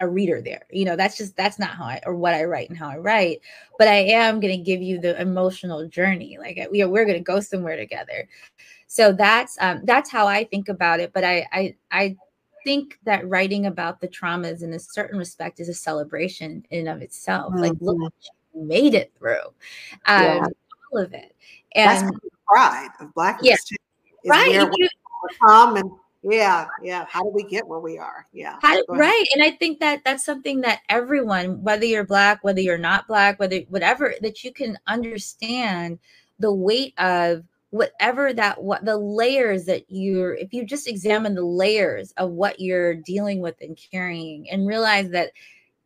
[0.00, 0.66] a reader there.
[0.70, 2.96] You know, that's just that's not how I or what I write and how I
[2.96, 3.40] write.
[3.78, 6.38] But I am going to give you the emotional journey.
[6.38, 8.28] Like we are, we're going to go somewhere together.
[8.86, 11.12] So that's um, that's how I think about it.
[11.12, 12.16] But I I I
[12.64, 16.88] think that writing about the traumas in a certain respect is a celebration in and
[16.88, 17.52] of itself.
[17.52, 17.62] Mm-hmm.
[17.62, 18.68] Like look, mm-hmm.
[18.68, 19.46] made it through
[20.06, 20.46] um, yeah.
[20.92, 21.36] all of it.
[21.74, 23.70] And that's pride of blackness.
[24.24, 24.32] Yeah.
[24.32, 24.70] right.
[24.76, 24.88] You,
[25.46, 25.90] come and
[26.22, 28.26] yeah yeah how do we get where we are?
[28.32, 28.56] Yeah
[28.88, 33.08] right and i think that that's something that everyone whether you're black whether you're not
[33.08, 35.98] black whether whatever that you can understand
[36.38, 41.44] the weight of whatever that what the layers that you're if you just examine the
[41.44, 45.30] layers of what you're dealing with and carrying and realize that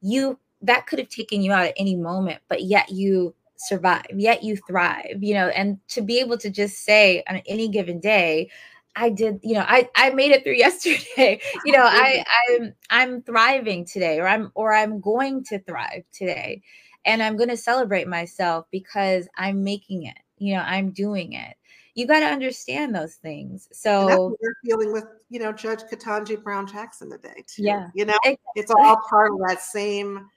[0.00, 4.42] you that could have taken you out at any moment but yet you survive yet
[4.42, 8.50] you thrive you know and to be able to just say on any given day
[8.96, 11.40] I did, you know, I I made it through yesterday.
[11.64, 16.62] you know, I I'm I'm thriving today or I'm or I'm going to thrive today.
[17.06, 20.16] And I'm going to celebrate myself because I'm making it.
[20.38, 21.54] You know, I'm doing it.
[21.94, 23.68] You got to understand those things.
[23.72, 27.62] So we're feeling with, you know, Judge Ketanji Brown Jackson today too.
[27.62, 27.88] Yeah.
[27.94, 28.38] You know, exactly.
[28.56, 30.28] it's all part of that same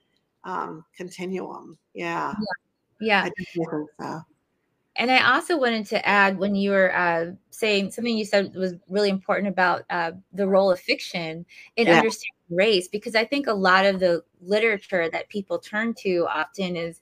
[0.43, 1.77] um continuum.
[1.93, 2.33] Yeah.
[2.99, 3.29] Yeah.
[3.99, 4.19] yeah.
[4.97, 5.17] I think so.
[5.17, 8.73] And I also wanted to add when you were uh, saying something you said was
[8.89, 11.45] really important about uh, the role of fiction
[11.75, 11.97] in yeah.
[11.97, 16.75] understanding race, because I think a lot of the literature that people turn to often
[16.75, 16.99] is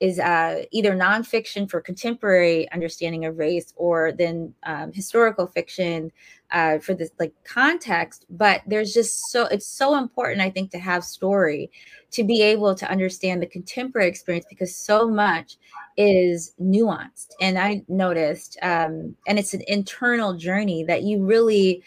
[0.00, 6.10] is uh, either nonfiction for contemporary understanding of race or then um, historical fiction
[6.50, 8.26] uh, for this like context.
[8.28, 11.70] But there's just so it's so important, I think, to have story
[12.12, 15.56] to be able to understand the contemporary experience because so much
[15.96, 17.28] is nuanced.
[17.40, 21.82] And I noticed, um, and it's an internal journey that you really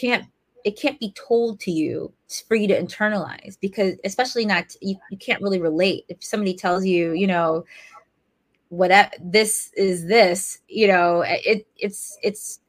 [0.00, 0.26] can't
[0.64, 2.12] it can't be told to you
[2.46, 6.84] for you to internalize because especially not you, you can't really relate if somebody tells
[6.84, 7.64] you you know
[8.68, 12.60] what this is this you know it it's it's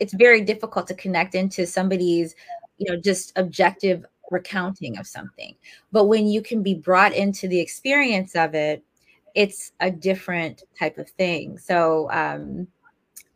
[0.00, 2.34] it's very difficult to connect into somebody's
[2.78, 5.54] you know just objective recounting of something
[5.92, 8.82] but when you can be brought into the experience of it
[9.34, 11.58] it's a different type of thing.
[11.58, 12.68] So, um,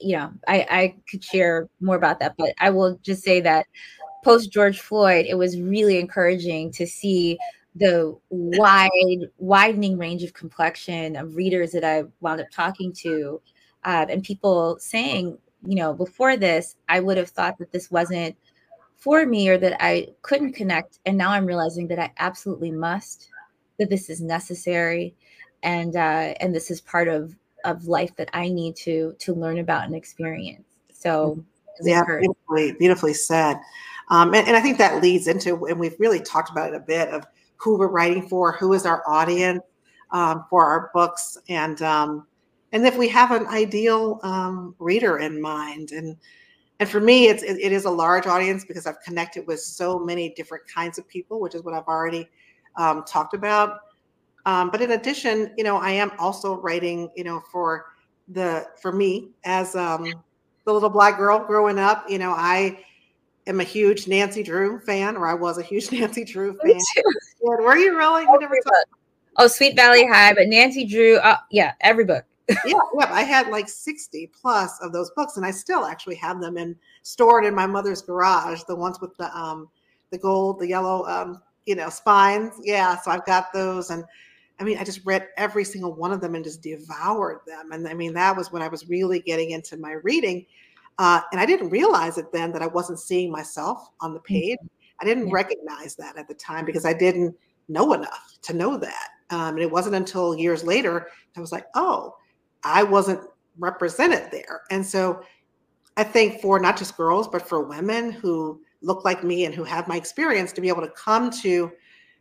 [0.00, 3.66] you know, I, I could share more about that, but I will just say that
[4.24, 7.38] post George Floyd, it was really encouraging to see
[7.74, 13.40] the wide, widening range of complexion of readers that I wound up talking to,
[13.84, 18.36] uh, and people saying, you know, before this, I would have thought that this wasn't
[18.96, 23.28] for me or that I couldn't connect, and now I'm realizing that I absolutely must,
[23.78, 25.14] that this is necessary,
[25.62, 29.58] and uh, and this is part of of life that I need to to learn
[29.58, 30.64] about and experience.
[30.92, 31.42] So
[31.82, 33.58] yeah, beautifully, beautifully said.
[34.10, 36.80] Um, and, and I think that leads into, and we've really talked about it a
[36.80, 37.24] bit of
[37.56, 39.62] who we're writing for, who is our audience
[40.12, 42.26] um, for our books, and um,
[42.72, 45.92] and if we have an ideal um, reader in mind.
[45.92, 46.16] And
[46.80, 49.98] and for me, it's it, it is a large audience because I've connected with so
[49.98, 52.28] many different kinds of people, which is what I've already
[52.76, 53.80] um, talked about.
[54.46, 57.86] Um, but in addition, you know, I am also writing, you know, for
[58.28, 60.04] the for me as um,
[60.64, 62.04] the little black girl growing up.
[62.08, 62.84] You know, I
[63.46, 66.78] am a huge Nancy Drew fan, or I was a huge Nancy Drew fan.
[67.40, 68.22] Were you really?
[68.22, 68.56] You never
[69.38, 72.24] oh, Sweet Valley High, but Nancy Drew, uh, yeah, every book.
[72.64, 76.40] yeah, yeah, I had like 60 plus of those books, and I still actually have
[76.40, 78.62] them in stored in my mother's garage.
[78.62, 79.68] The ones with the um,
[80.10, 82.54] the gold, the yellow, um, you know, spines.
[82.62, 84.04] Yeah, so I've got those, and
[84.60, 87.72] I mean, I just read every single one of them and just devoured them.
[87.72, 90.46] And I mean, that was when I was really getting into my reading.
[90.98, 94.58] Uh, and I didn't realize it then that I wasn't seeing myself on the page.
[95.00, 95.34] I didn't yeah.
[95.34, 97.36] recognize that at the time because I didn't
[97.68, 99.08] know enough to know that.
[99.30, 102.16] Um, and it wasn't until years later I was like, oh,
[102.64, 103.20] I wasn't
[103.58, 104.62] represented there.
[104.70, 105.22] And so
[105.96, 109.64] I think for not just girls, but for women who look like me and who
[109.64, 111.70] have my experience to be able to come to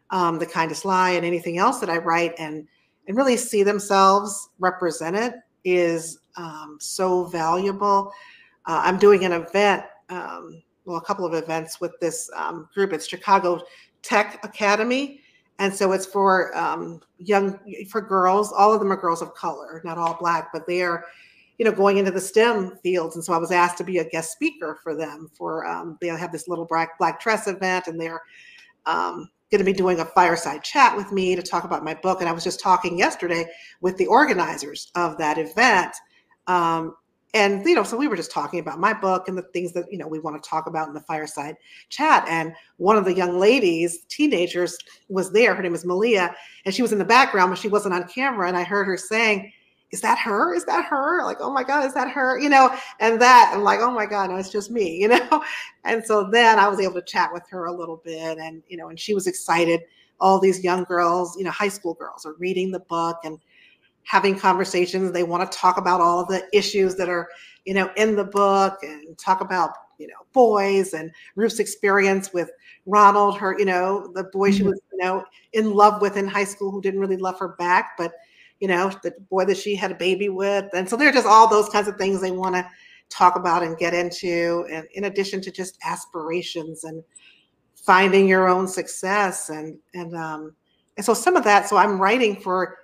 [0.10, 2.68] um, the kindest lie and anything else that I write and
[3.08, 5.34] and really see themselves represented
[5.64, 8.12] is um, so valuable.
[8.66, 12.91] Uh, I'm doing an event, um, well, a couple of events with this um, group.
[12.91, 13.62] It's Chicago
[14.01, 15.22] Tech Academy,
[15.60, 18.51] and so it's for um, young for girls.
[18.51, 21.05] All of them are girls of color, not all black, but they are
[21.58, 24.08] you know going into the stem fields and so i was asked to be a
[24.10, 27.99] guest speaker for them for um, they have this little black black dress event and
[27.99, 28.22] they're
[28.86, 32.20] um, going to be doing a fireside chat with me to talk about my book.
[32.20, 33.45] And I was just talking yesterday
[33.82, 35.95] with the organizers of that event.
[36.48, 36.95] Um,
[37.34, 39.86] and you know, so we were just talking about my book and the things that
[39.91, 41.56] you know we want to talk about in the fireside
[41.89, 42.26] chat.
[42.28, 44.78] And one of the young ladies, teenagers,
[45.10, 45.54] was there.
[45.54, 46.34] Her name is Malia,
[46.66, 48.48] and she was in the background, but she wasn't on camera.
[48.48, 49.52] And I heard her saying,
[49.92, 50.54] is that her?
[50.54, 51.24] Is that her?
[51.24, 52.40] Like, oh my God, is that her?
[52.40, 55.44] You know, and that I'm like, oh my God, no, it's just me, you know?
[55.84, 58.78] And so then I was able to chat with her a little bit and, you
[58.78, 59.82] know, and she was excited.
[60.20, 63.40] All these young girls, you know, high school girls are reading the book and
[64.04, 65.12] having conversations.
[65.12, 67.28] They want to talk about all of the issues that are,
[67.66, 72.50] you know, in the book and talk about, you know, boys and Ruth's experience with
[72.86, 74.58] Ronald, her, you know, the boy mm-hmm.
[74.58, 75.24] she was, you know,
[75.54, 78.14] in love with in high school who didn't really love her back, but
[78.60, 80.66] you know, the boy that she had a baby with.
[80.74, 82.68] And so they're just all those kinds of things they want to
[83.10, 84.66] talk about and get into.
[84.72, 87.03] And in addition to just aspirations and
[87.76, 89.49] finding your own success.
[89.49, 90.55] And, and, um,
[90.97, 92.80] and so some of that, so I'm writing for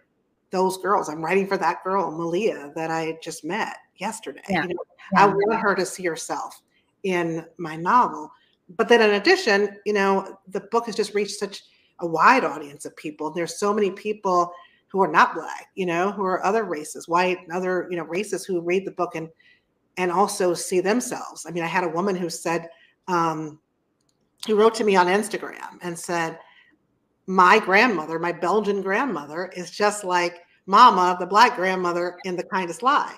[0.51, 1.09] those girls.
[1.09, 4.41] I'm writing for that girl, Malia, that I just met yesterday.
[4.49, 4.63] Yeah.
[4.63, 4.83] You know,
[5.17, 6.61] I want her to see herself
[7.03, 8.31] in my novel.
[8.77, 11.63] But then, in addition, you know, the book has just reached such
[11.99, 13.31] a wide audience of people.
[13.31, 14.53] There's so many people
[14.93, 18.03] who are not black, you know, who are other races, white, and other, you know,
[18.03, 19.27] races who read the book and
[19.97, 21.45] and also see themselves.
[21.47, 22.67] I mean, I had a woman who said,
[23.07, 23.59] um,
[24.47, 26.39] who wrote to me on Instagram and said,
[27.27, 32.83] My grandmother, my Belgian grandmother, is just like Mama, the black grandmother in The Kindest
[32.83, 33.15] Lie.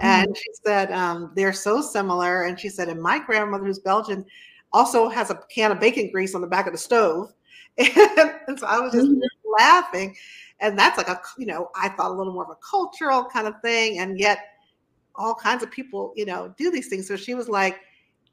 [0.00, 0.34] And mm-hmm.
[0.34, 2.42] she said, um, They're so similar.
[2.42, 4.24] And she said, And my grandmother, who's Belgian,
[4.72, 7.32] also has a can of bacon grease on the back of the stove.
[7.78, 7.90] And,
[8.48, 9.20] and so I was just mm-hmm.
[9.58, 10.16] laughing.
[10.60, 13.46] And that's like a, you know, I thought a little more of a cultural kind
[13.46, 13.98] of thing.
[13.98, 14.40] And yet,
[15.14, 17.06] all kinds of people, you know, do these things.
[17.08, 17.80] So she was like,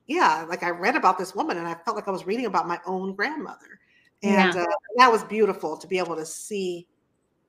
[0.07, 2.67] yeah, like I read about this woman and I felt like I was reading about
[2.67, 3.80] my own grandmother.
[4.23, 4.63] And yeah.
[4.63, 6.88] uh, that was beautiful to be able to see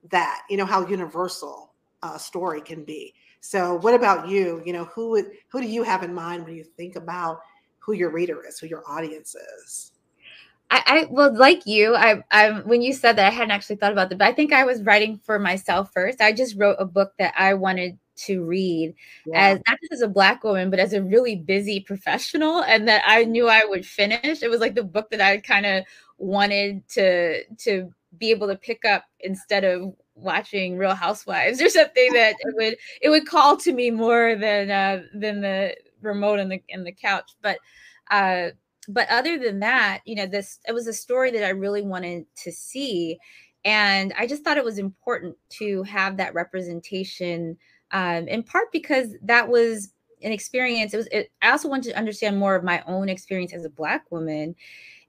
[0.09, 1.73] that, you know, how universal
[2.03, 3.13] a story can be.
[3.39, 4.61] So what about you?
[4.65, 7.39] You know, who would who do you have in mind when you think about
[7.79, 9.91] who your reader is, who your audience is?
[10.69, 13.93] I, I well, like you, I, I when you said that, I hadn't actually thought
[13.93, 16.19] about that, but I think I was writing for myself first.
[16.19, 18.95] I just wrote a book that I wanted to read
[19.25, 19.51] yeah.
[19.51, 23.03] as not just as a black woman, but as a really busy professional, and that
[23.05, 24.43] I knew I would finish.
[24.43, 25.85] It was like the book that I kind of
[26.17, 32.11] wanted to to be able to pick up instead of watching Real Housewives or something
[32.13, 36.51] that it would it would call to me more than uh, than the remote and
[36.51, 37.31] the in the couch.
[37.41, 37.59] But
[38.11, 38.49] uh,
[38.87, 42.25] but other than that, you know, this it was a story that I really wanted
[42.43, 43.17] to see,
[43.65, 47.57] and I just thought it was important to have that representation
[47.91, 50.93] um, in part because that was an experience.
[50.93, 51.07] It was.
[51.07, 54.55] It, I also wanted to understand more of my own experience as a Black woman,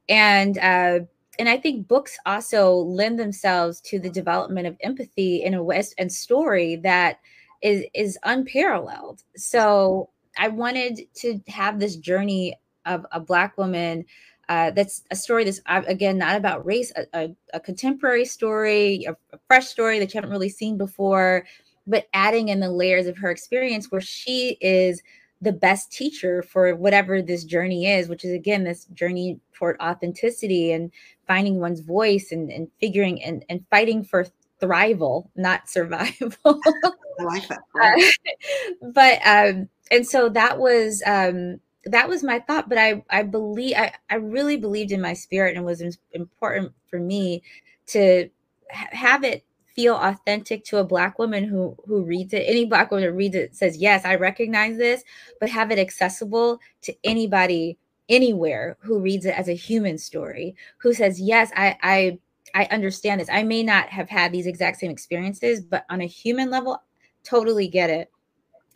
[0.09, 1.01] and uh,
[1.39, 5.83] and I think books also lend themselves to the development of empathy in a way
[5.99, 7.21] and story that
[7.63, 9.23] is is unparalleled.
[9.37, 12.57] So I wanted to have this journey
[12.89, 14.05] of a Black woman.
[14.49, 19.05] Uh, that's a story that's uh, again not about race, a, a, a contemporary story,
[19.07, 21.45] a, a fresh story that you haven't really seen before
[21.89, 25.03] but adding in the layers of her experience where she is
[25.41, 30.73] the best teacher for whatever this journey is, which is again this journey toward authenticity
[30.73, 30.93] and
[31.27, 34.27] finding one's voice and, and figuring and, and fighting for
[34.61, 36.35] thrival, not survival.
[36.45, 37.61] I like that.
[37.81, 41.61] Uh, but um, and so that was um
[41.93, 42.69] that was my thought.
[42.69, 46.73] But I I believe I, I really believed in my spirit and it was important
[46.91, 47.43] for me
[47.89, 48.29] to
[48.71, 49.45] ha- have it
[49.79, 53.37] feel authentic to a black woman who who reads it any black woman who reads
[53.37, 55.05] it says yes i recognize this
[55.39, 57.79] but have it accessible to anybody
[58.09, 62.19] anywhere who reads it as a human story who says yes i i
[62.57, 66.07] i understand this i may not have had these exact same experiences but on a
[66.07, 66.83] human level
[67.23, 68.11] totally get it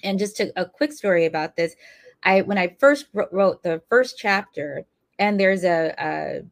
[0.04, 1.74] and just to, a quick story about this
[2.24, 4.84] i when i first wrote the first chapter
[5.18, 6.42] and there's a, a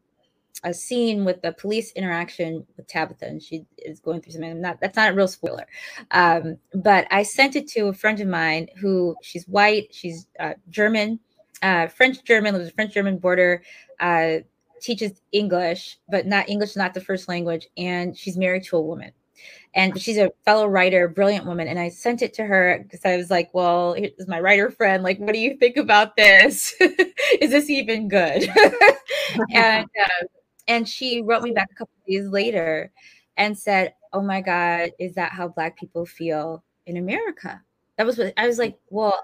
[0.65, 4.61] a scene with the police interaction with Tabitha, and she is going through something.
[4.61, 5.67] not that's not a real spoiler,
[6.11, 10.55] um, but I sent it to a friend of mine who she's white, she's uh,
[10.69, 11.19] German,
[11.63, 13.63] uh, French German, lives a French German border,
[14.01, 14.39] uh,
[14.81, 19.13] teaches English, but not English, not the first language, and she's married to a woman.
[19.75, 21.69] And she's a fellow writer, brilliant woman.
[21.69, 25.03] And I sent it to her because I was like, well, here's my writer friend.
[25.03, 26.75] Like, what do you think about this?
[26.81, 28.51] is this even good?
[29.53, 30.27] and uh,
[30.67, 32.93] and she wrote me back a couple days later
[33.37, 37.61] and said, Oh my God, is that how Black people feel in America?
[37.97, 39.19] That was what I was like, Well,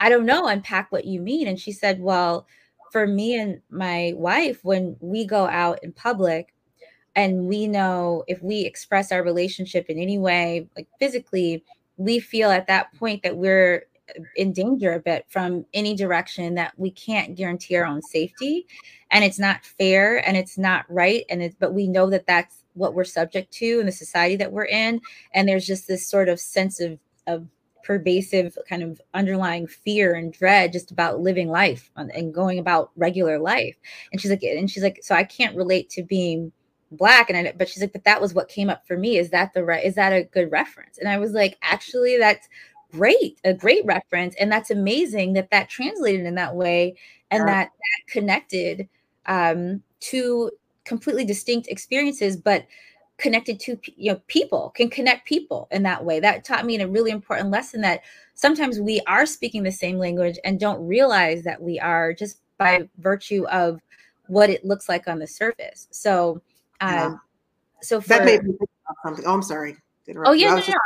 [0.00, 1.48] I don't know, unpack what you mean.
[1.48, 2.46] And she said, Well,
[2.92, 6.53] for me and my wife, when we go out in public
[7.16, 11.64] and we know if we express our relationship in any way, like physically,
[11.96, 16.54] we feel at that point that we're uh, in danger a bit from any direction
[16.54, 18.66] that we can't guarantee our own safety.
[19.10, 22.64] And it's not fair and it's not right and it's but we know that that's
[22.72, 25.00] what we're subject to in the society that we're in.
[25.32, 27.46] And there's just this sort of sense of of
[27.84, 33.38] pervasive kind of underlying fear and dread just about living life and going about regular
[33.38, 33.76] life.
[34.10, 36.50] And she's like and she's like so i can't relate to being
[36.94, 39.30] black and I, but she's like but that was what came up for me is
[39.30, 42.48] that the right is that a good reference and i was like actually that's
[42.94, 44.34] great, a great reference.
[44.38, 46.96] And that's amazing that that translated in that way
[47.30, 47.46] and yeah.
[47.46, 48.88] that, that connected
[49.26, 50.50] um, to
[50.84, 52.66] completely distinct experiences, but
[53.16, 56.88] connected to you know people can connect people in that way that taught me a
[56.88, 58.02] really important lesson that
[58.34, 62.88] sometimes we are speaking the same language and don't realize that we are just by
[62.98, 63.80] virtue of
[64.26, 66.42] what it looks like on the surface so
[66.84, 67.14] um yeah.
[67.82, 69.76] so for, that made me think about something oh i'm sorry
[70.24, 70.60] oh yeah, yeah.
[70.60, 70.78] Just,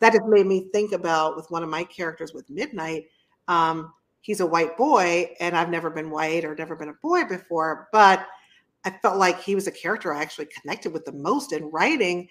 [0.00, 3.06] that just made me think about with one of my characters with Midnight.
[3.48, 3.92] Um,
[4.22, 7.88] he's a white boy and I've never been white or never been a boy before,
[7.92, 8.26] but
[8.84, 12.28] I felt like he was a character I actually connected with the most in writing.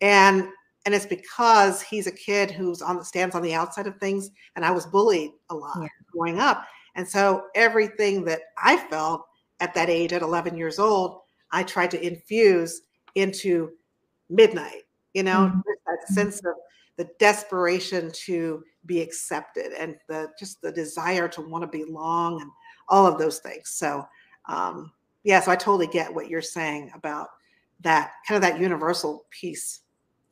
[0.00, 0.48] And
[0.86, 4.30] and it's because he's a kid who's on the stands on the outside of things
[4.56, 5.88] and I was bullied a lot yeah.
[6.12, 6.64] growing up.
[6.94, 9.22] And so everything that I felt
[9.60, 11.20] at that age at 11 years old,
[11.52, 12.82] I tried to infuse
[13.14, 13.70] into
[14.28, 14.82] midnight,
[15.14, 15.58] you know, mm-hmm.
[15.58, 16.14] that mm-hmm.
[16.14, 16.54] sense of
[16.96, 22.50] the desperation to be accepted and the just the desire to want to belong and
[22.88, 23.70] all of those things.
[23.70, 24.06] So
[24.48, 24.92] um
[25.24, 27.28] yeah, so I totally get what you're saying about
[27.80, 29.80] that kind of that universal piece.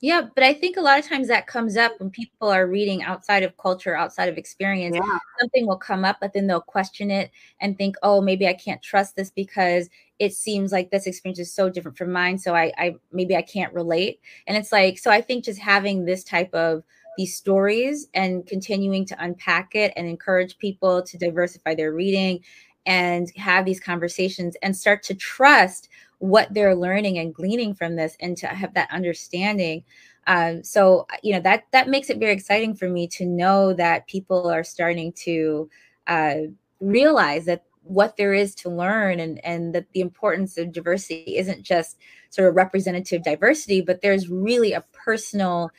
[0.01, 3.01] Yeah, but I think a lot of times that comes up when people are reading
[3.01, 4.95] outside of culture, outside of experience.
[4.95, 5.17] Yeah.
[5.39, 8.81] Something will come up, but then they'll question it and think, "Oh, maybe I can't
[8.83, 9.89] trust this because
[10.19, 12.37] it seems like this experience is so different from mine.
[12.37, 16.05] So I, I maybe I can't relate." And it's like, so I think just having
[16.05, 16.83] this type of
[17.17, 22.41] these stories and continuing to unpack it and encourage people to diversify their reading
[22.85, 25.89] and have these conversations and start to trust
[26.19, 29.83] what they're learning and gleaning from this and to have that understanding.
[30.25, 34.07] Um, so you know that that makes it very exciting for me to know that
[34.07, 35.69] people are starting to
[36.07, 36.35] uh,
[36.79, 41.63] realize that what there is to learn and and that the importance of diversity isn't
[41.63, 41.97] just
[42.29, 45.71] sort of representative diversity but there's really a personal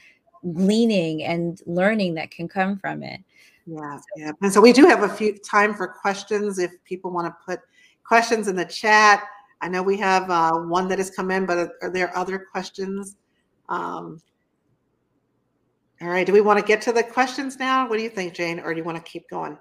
[0.55, 3.21] gleaning and learning that can come from it.
[3.67, 4.33] Yeah yeah.
[4.41, 7.61] And so we do have a few time for questions if people want to put
[8.05, 9.23] questions in the chat
[9.61, 13.17] I know we have uh, one that has come in, but are there other questions?
[13.69, 14.21] Um,
[16.01, 16.27] all right.
[16.27, 17.89] Do we want to get to the questions now?
[17.89, 18.61] What do you think, Jayne?
[18.61, 19.59] Or do you want to keep going?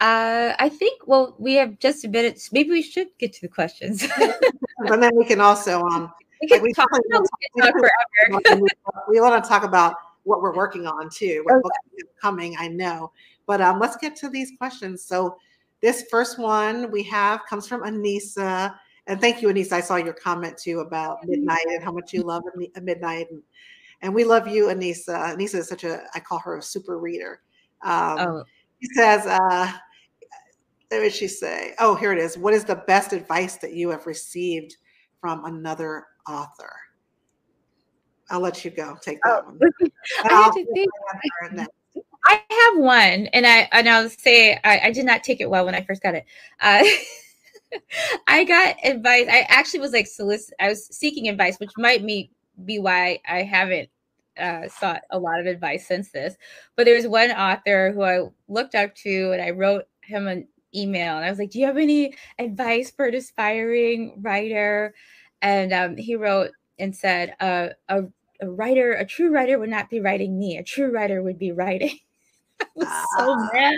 [0.00, 2.40] Uh, I think, well, we have just a bit.
[2.50, 4.06] Maybe we should get to the questions.
[4.78, 7.24] and then we can also, um, we can like talk, we talk,
[7.60, 8.66] talk forever.
[9.08, 11.42] we want to talk about what we're working on too.
[11.44, 12.08] What okay.
[12.20, 13.12] coming, I know.
[13.46, 15.04] But um, let's get to these questions.
[15.04, 15.36] So
[15.80, 18.74] this first one we have comes from Anissa.
[19.06, 19.72] And thank you, Anissa.
[19.72, 22.42] I saw your comment too about midnight and how much you love
[22.80, 23.30] midnight.
[23.30, 23.42] And,
[24.00, 25.36] and we love you, Anissa.
[25.36, 27.40] Anissa is such a, I call her a super reader.
[27.84, 28.44] Um, oh.
[28.80, 29.72] She says, uh,
[30.88, 31.74] what did she say?
[31.78, 32.38] Oh, here it is.
[32.38, 34.76] What is the best advice that you have received
[35.20, 36.72] from another author?
[38.30, 38.96] I'll let you go.
[39.02, 39.50] Take that oh.
[39.50, 39.60] one.
[40.24, 41.68] I, have.
[42.26, 45.66] I have one, and I and I'll say I, I, did not take it well
[45.66, 46.24] when I first got it.
[46.60, 46.82] Uh,
[48.26, 49.26] I got advice.
[49.30, 50.54] I actually was like solicit.
[50.60, 52.30] I was seeking advice, which might be
[52.64, 53.88] be why I haven't
[54.38, 56.36] uh, sought a lot of advice since this.
[56.76, 60.46] But there was one author who I looked up to, and I wrote him an
[60.74, 64.94] email, and I was like, "Do you have any advice for an aspiring writer?"
[65.42, 68.04] And um, he wrote and said, uh, "A
[68.40, 70.56] a writer, a true writer, would not be writing me.
[70.58, 71.98] A true writer would be writing."
[72.60, 73.50] I was so ah.
[73.52, 73.76] mad.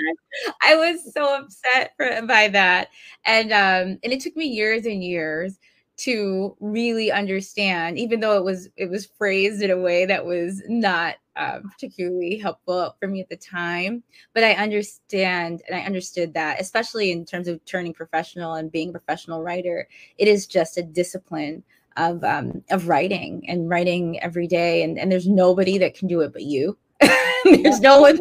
[0.63, 2.89] I was so upset for, by that.
[3.25, 5.59] And um and it took me years and years
[5.97, 10.63] to really understand even though it was it was phrased in a way that was
[10.69, 14.03] not uh, particularly helpful for me at the time
[14.35, 18.91] but i understand and i understood that especially in terms of turning professional and being
[18.91, 21.63] a professional writer it is just a discipline
[21.97, 26.21] of um, of writing and writing every day and, and there's nobody that can do
[26.21, 26.77] it but you
[27.45, 28.19] there's no one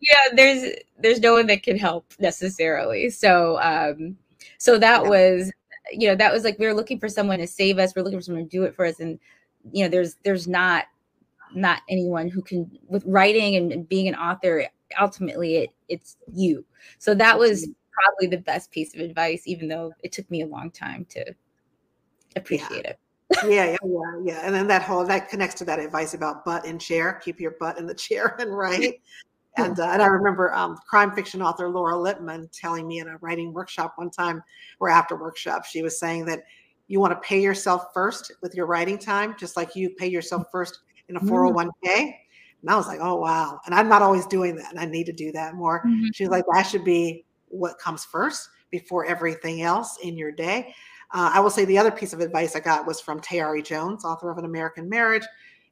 [0.00, 3.10] yeah there's there's no one that can help necessarily.
[3.10, 4.16] So um
[4.58, 5.52] so that was
[5.92, 7.94] you know that was like we were looking for someone to save us.
[7.94, 9.00] We're looking for someone to do it for us.
[9.00, 9.18] And
[9.72, 10.86] you know there's there's not
[11.54, 14.66] not anyone who can with writing and, being an author
[15.00, 16.64] ultimately it it's you.
[16.98, 20.46] So that was probably the best piece of advice even though it took me a
[20.46, 21.34] long time to
[22.36, 22.90] appreciate yeah.
[22.90, 22.98] it
[23.44, 24.40] yeah, yeah, yeah, yeah.
[24.44, 27.20] And then that whole that connects to that advice about butt in chair.
[27.24, 29.00] Keep your butt in the chair and write.
[29.56, 33.16] And uh, and I remember um, crime fiction author Laura Lippman telling me in a
[33.18, 34.42] writing workshop one time,
[34.80, 36.42] or after workshop, she was saying that
[36.88, 40.44] you want to pay yourself first with your writing time, just like you pay yourself
[40.50, 41.70] first in a 401k.
[41.84, 42.14] Mm.
[42.62, 43.60] And I was like, oh wow.
[43.64, 45.84] And I'm not always doing that, and I need to do that more.
[45.86, 46.08] Mm-hmm.
[46.14, 50.74] She's like, that should be what comes first before everything else in your day.
[51.14, 54.04] Uh, I will say the other piece of advice I got was from Tayari Jones,
[54.04, 55.22] author of An American Marriage.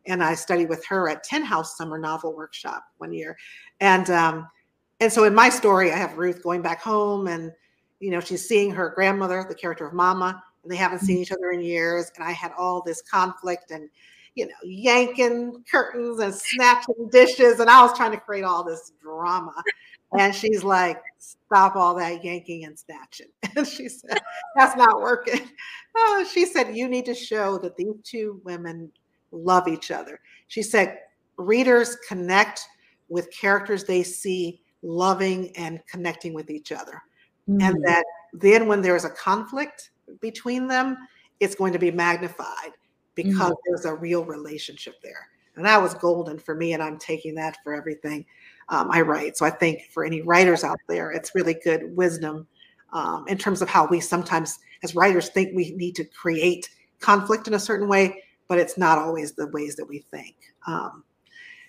[0.07, 3.37] And I studied with her at Tin House Summer Novel Workshop one year.
[3.81, 4.49] And um,
[5.01, 7.53] and so in my story, I have Ruth going back home and
[7.99, 11.23] you know, she's seeing her grandmother, the character of Mama, and they haven't seen mm-hmm.
[11.23, 12.11] each other in years.
[12.17, 13.89] And I had all this conflict and
[14.35, 17.61] you know, yanking curtains and snatching dishes.
[17.61, 19.55] And I was trying to create all this drama.
[20.19, 23.29] And she's like, stop all that yanking and snatching.
[23.57, 24.19] And she said,
[24.57, 25.41] that's not working.
[25.95, 28.91] Oh, she said, you need to show that these two women
[29.31, 30.19] love each other.
[30.49, 30.99] She said,
[31.37, 32.63] readers connect
[33.11, 37.03] with characters they see loving and connecting with each other.
[37.47, 37.61] Mm-hmm.
[37.61, 39.91] And that then when there's a conflict
[40.23, 40.97] between them,
[41.41, 42.73] it's going to be magnified
[43.15, 43.57] because Mhm.
[43.67, 45.29] there's a real relationship there.
[45.57, 48.25] And that was golden for me, and I'm taking that for everything
[48.69, 49.37] um, I write.
[49.37, 52.47] So I think for any writers out there, it's really good wisdom
[52.93, 56.69] um, in terms of how we sometimes, as writers, think we need to create
[57.01, 60.37] conflict in a certain way, but it's not always the ways that we think.
[60.67, 61.05] Um,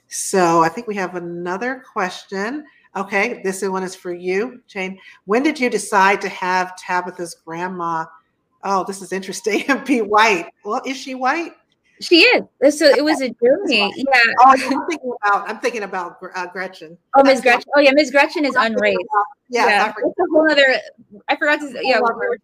[0.07, 2.65] so I think we have another question.
[2.95, 4.99] Okay, this one is for you, Jayne.
[5.25, 8.05] When did you decide to have Tabitha's grandma?
[8.63, 9.63] Oh, this is interesting.
[9.85, 10.49] Be white.
[10.63, 11.53] Well, is she white?
[12.03, 12.77] She is.
[12.77, 13.93] So it was a journey.
[13.95, 14.03] Yeah.
[14.39, 15.49] Oh, I'm thinking about.
[15.49, 16.97] I'm thinking about uh, Gretchen.
[17.15, 17.69] Oh, Miss Gretchen.
[17.75, 17.91] Oh, yeah.
[17.93, 18.97] Miss Gretchen is unraised.
[18.99, 19.65] about- yeah.
[19.65, 19.87] I.
[19.87, 20.75] That's a whole other.
[21.27, 21.67] I forgot to.
[21.81, 21.97] Yeah.
[21.97, 22.39] Whole we other- were-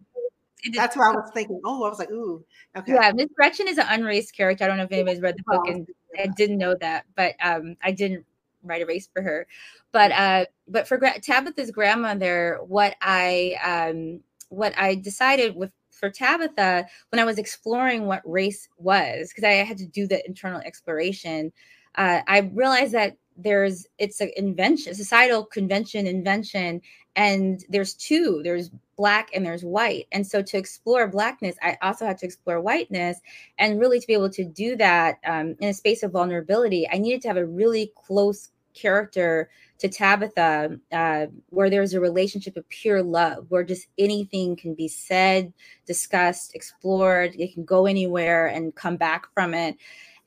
[0.63, 1.61] it- That's what I was thinking.
[1.63, 2.43] Oh, I was like, ooh,
[2.75, 2.93] okay.
[2.93, 4.65] Yeah, Miss Gretchen is an unraised character.
[4.65, 5.87] I don't know if anybody's read the book Oh, and
[6.19, 8.25] I didn't know that, but um, I didn't
[8.63, 9.47] write a race for her.
[9.93, 16.09] But uh, but for Gra- Tabitha's grandmother, what I um, what I decided with for
[16.09, 20.61] Tabitha when I was exploring what race was, because I had to do the internal
[20.61, 21.51] exploration,
[21.95, 26.81] uh, I realized that there's it's an invention, societal convention invention,
[27.15, 28.41] and there's two.
[28.43, 30.07] There's black and there's white.
[30.11, 33.19] And so to explore blackness, I also had to explore whiteness.
[33.57, 36.97] And really to be able to do that um, in a space of vulnerability, I
[36.97, 42.67] needed to have a really close character to Tabitha, uh, where there's a relationship of
[42.69, 45.53] pure love, where just anything can be said,
[45.85, 49.77] discussed, explored, it can go anywhere and come back from it.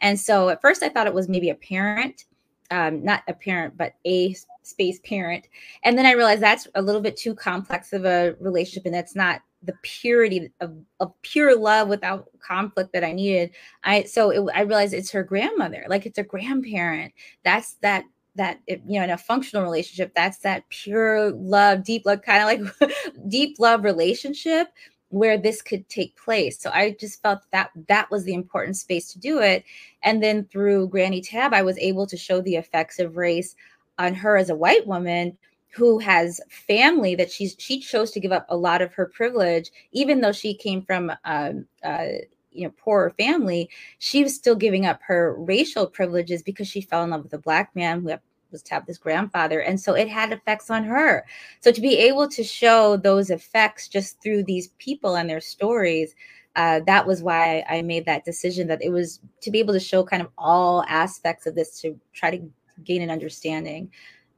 [0.01, 2.25] And so at first I thought it was maybe a parent,
[2.71, 5.47] um, not a parent, but a space parent.
[5.85, 9.15] And then I realized that's a little bit too complex of a relationship, and that's
[9.15, 13.51] not the purity of, of pure love without conflict that I needed.
[13.85, 17.13] I so it, I realized it's her grandmother, like it's a grandparent.
[17.45, 18.05] That's that
[18.35, 22.61] that it, you know in a functional relationship that's that pure love deep love kind
[22.61, 22.93] of like
[23.29, 24.69] deep love relationship
[25.11, 26.59] where this could take place.
[26.59, 29.65] So i just felt that that was the important space to do it.
[30.03, 33.55] And then through granny tab i was able to show the effects of race
[33.99, 35.37] on her as a white woman
[35.75, 39.71] who has family that she's she chose to give up a lot of her privilege
[39.93, 42.07] even though she came from um, uh,
[42.53, 47.03] you know poorer family she was still giving up her racial privileges because she fell
[47.03, 48.11] in love with a black man who
[48.53, 49.61] was Tabitha's grandfather.
[49.61, 51.25] And so it had effects on her.
[51.61, 56.15] So to be able to show those effects just through these people and their stories,
[56.55, 59.81] uh, that was why I made that decision that it was to be able to
[59.81, 62.51] show kind of all aspects of this to try to
[62.85, 63.91] gain an understanding.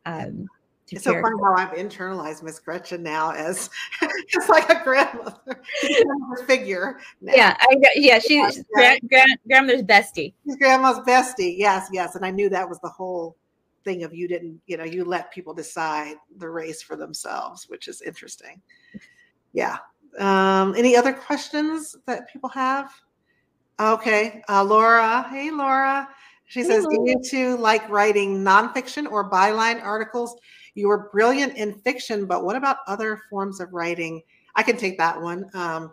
[0.06, 0.48] Um, to
[0.90, 3.70] It's so funny how I've internalized Miss Gretchen now as
[4.02, 6.04] it's like a grandmother, She's
[6.46, 6.98] figure.
[7.22, 7.32] Now.
[7.34, 8.50] Yeah, I, yeah, she, Yeah.
[8.74, 10.34] grand, grand, grandmother's bestie.
[10.44, 11.54] She's grandma's bestie.
[11.56, 12.16] Yes, yes.
[12.16, 13.36] And I knew that was the whole
[13.84, 17.88] thing of you didn't, you know, you let people decide the race for themselves, which
[17.88, 18.60] is interesting.
[19.54, 19.78] Yeah.
[20.18, 22.92] Um, any other questions that people have?
[23.80, 24.42] Okay.
[24.50, 25.26] Uh, Laura.
[25.30, 26.08] Hey, Laura.
[26.46, 30.36] She says, Do you two like writing nonfiction or byline articles?
[30.74, 34.22] You were brilliant in fiction, but what about other forms of writing?
[34.56, 35.48] I can take that one.
[35.54, 35.92] Um,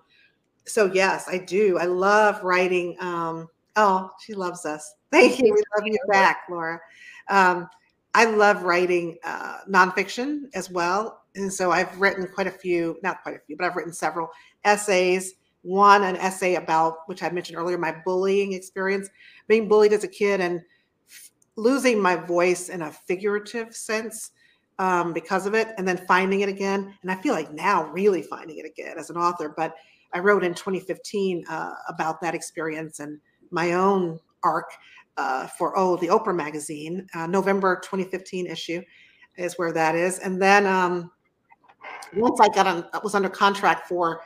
[0.65, 1.77] so yes, I do.
[1.77, 2.95] I love writing.
[2.99, 4.95] Um, oh, she loves us.
[5.11, 5.53] Thank you.
[5.53, 6.79] We love you back, Laura.
[7.29, 7.67] Um,
[8.13, 13.23] I love writing uh, nonfiction as well, and so I've written quite a few, not
[13.23, 14.29] quite a few, but I've written several
[14.65, 15.35] essays.
[15.61, 19.07] One, an essay about which I mentioned earlier, my bullying experience,
[19.47, 20.59] being bullied as a kid, and
[21.09, 24.31] f- losing my voice in a figurative sense
[24.81, 26.97] um, because of it, and then finding it again.
[27.03, 29.53] And I feel like now really finding it again as an author.
[29.55, 29.75] But
[30.11, 33.19] I wrote in 2015 uh, about that experience and
[33.51, 34.65] my own arc
[35.17, 38.81] uh, for oh the Oprah magazine, uh, November 2015 issue
[39.37, 40.17] is where that is.
[40.17, 41.11] And then um,
[42.15, 44.21] once I got on, was under contract for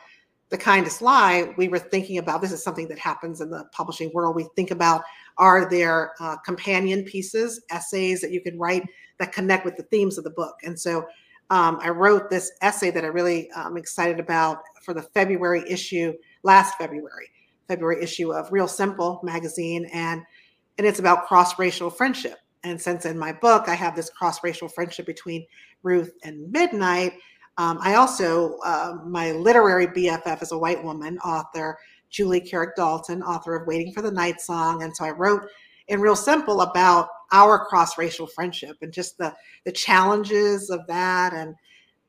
[0.50, 4.10] the kindest lie, we were thinking about this is something that happens in the publishing
[4.14, 4.38] world.
[4.38, 5.04] We think about
[5.38, 8.84] are there uh, companion pieces, essays that you can write
[9.20, 10.56] that connect with the themes of the book.
[10.64, 11.06] And so
[11.50, 16.14] um, I wrote this essay that I really am excited about for the February issue,
[16.44, 17.30] last February,
[17.68, 20.24] February issue of Real Simple magazine, and
[20.78, 22.38] and it's about cross-racial friendship.
[22.64, 25.46] And since in my book I have this cross-racial friendship between
[25.84, 27.14] Ruth and Midnight,
[27.58, 31.78] um, I also uh, my literary BFF is a white woman author,
[32.16, 35.42] Julie Carrick Dalton, author of Waiting for the Night Song, and so I wrote
[35.90, 39.36] in Real Simple about our cross-racial friendship and just the
[39.66, 41.56] the challenges of that and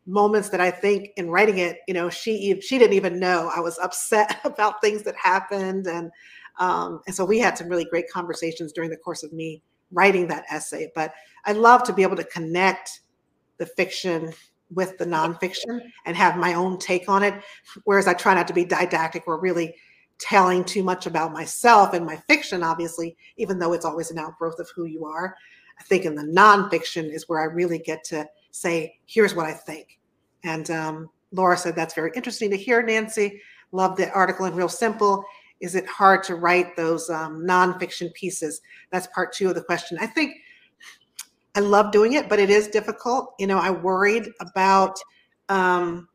[0.06, 3.58] moments that I think in writing it, you know, she she didn't even know I
[3.58, 6.12] was upset about things that happened, and
[6.60, 10.28] um, and so we had some really great conversations during the course of me writing
[10.28, 10.88] that essay.
[10.94, 11.14] But
[11.46, 13.00] I love to be able to connect
[13.58, 14.32] the fiction
[14.72, 17.34] with the nonfiction and have my own take on it.
[17.84, 19.74] Whereas I try not to be didactic or really
[20.18, 24.58] telling too much about myself and my fiction, obviously, even though it's always an outgrowth
[24.58, 25.36] of who you are.
[25.78, 29.52] I think in the nonfiction is where I really get to say, here's what I
[29.52, 29.98] think.
[30.44, 33.40] And um, Laura said, that's very interesting to hear, Nancy.
[33.72, 35.24] Love the article and Real Simple.
[35.60, 38.60] Is it hard to write those um, nonfiction pieces?
[38.90, 39.98] That's part two of the question.
[40.00, 40.36] I think
[41.54, 43.34] I love doing it, but it is difficult.
[43.38, 44.98] You know, I worried about
[45.48, 46.08] um,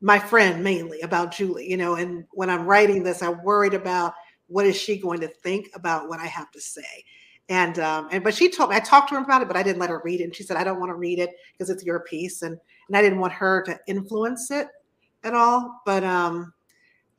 [0.00, 4.14] my friend mainly, about Julie, you know, and when I'm writing this, I worried about
[4.48, 7.04] what is she going to think about what I have to say.
[7.48, 9.62] And um, and but she told me I talked to her about it, but I
[9.62, 10.24] didn't let her read it.
[10.24, 12.42] And she said, I don't want to read it because it's your piece.
[12.42, 14.68] And and I didn't want her to influence it
[15.22, 15.80] at all.
[15.86, 16.52] But um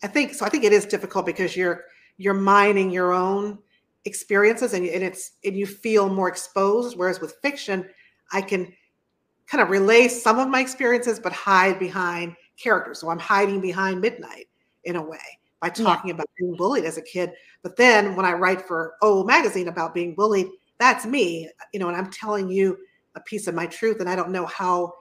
[0.03, 0.45] I think so.
[0.45, 1.85] I think it is difficult because you're
[2.17, 3.57] you're mining your own
[4.05, 6.97] experiences and, and it's and you feel more exposed.
[6.97, 7.87] Whereas with fiction,
[8.31, 8.73] I can
[9.47, 12.99] kind of relay some of my experiences, but hide behind characters.
[12.99, 14.47] So I'm hiding behind Midnight
[14.83, 15.17] in a way
[15.59, 16.15] by talking yeah.
[16.15, 17.31] about being bullied as a kid.
[17.63, 20.47] But then when I write for O magazine about being bullied,
[20.79, 22.77] that's me, you know, and I'm telling you
[23.15, 24.93] a piece of my truth, and I don't know how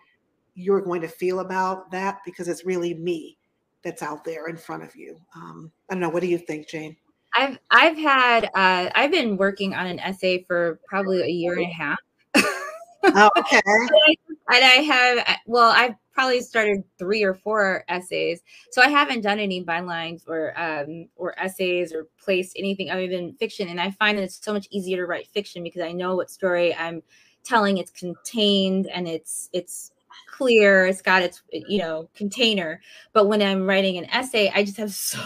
[0.54, 3.36] you're going to feel about that because it's really me
[3.84, 5.20] that's out there in front of you.
[5.34, 6.08] Um, I don't know.
[6.08, 6.96] What do you think, Jayne?
[7.34, 11.66] I've I've had uh, I've been working on an essay for probably a year and
[11.66, 11.98] a half.
[13.04, 13.60] oh, okay.
[13.66, 18.40] and I have well, I've probably started three or four essays.
[18.70, 23.34] So I haven't done any bylines or um, or essays or placed anything other than
[23.34, 23.68] fiction.
[23.68, 26.30] And I find that it's so much easier to write fiction because I know what
[26.30, 27.02] story I'm
[27.44, 27.76] telling.
[27.76, 29.92] It's contained and it's it's
[30.26, 32.80] clear it's got its you know container
[33.12, 35.20] but when i'm writing an essay i just have so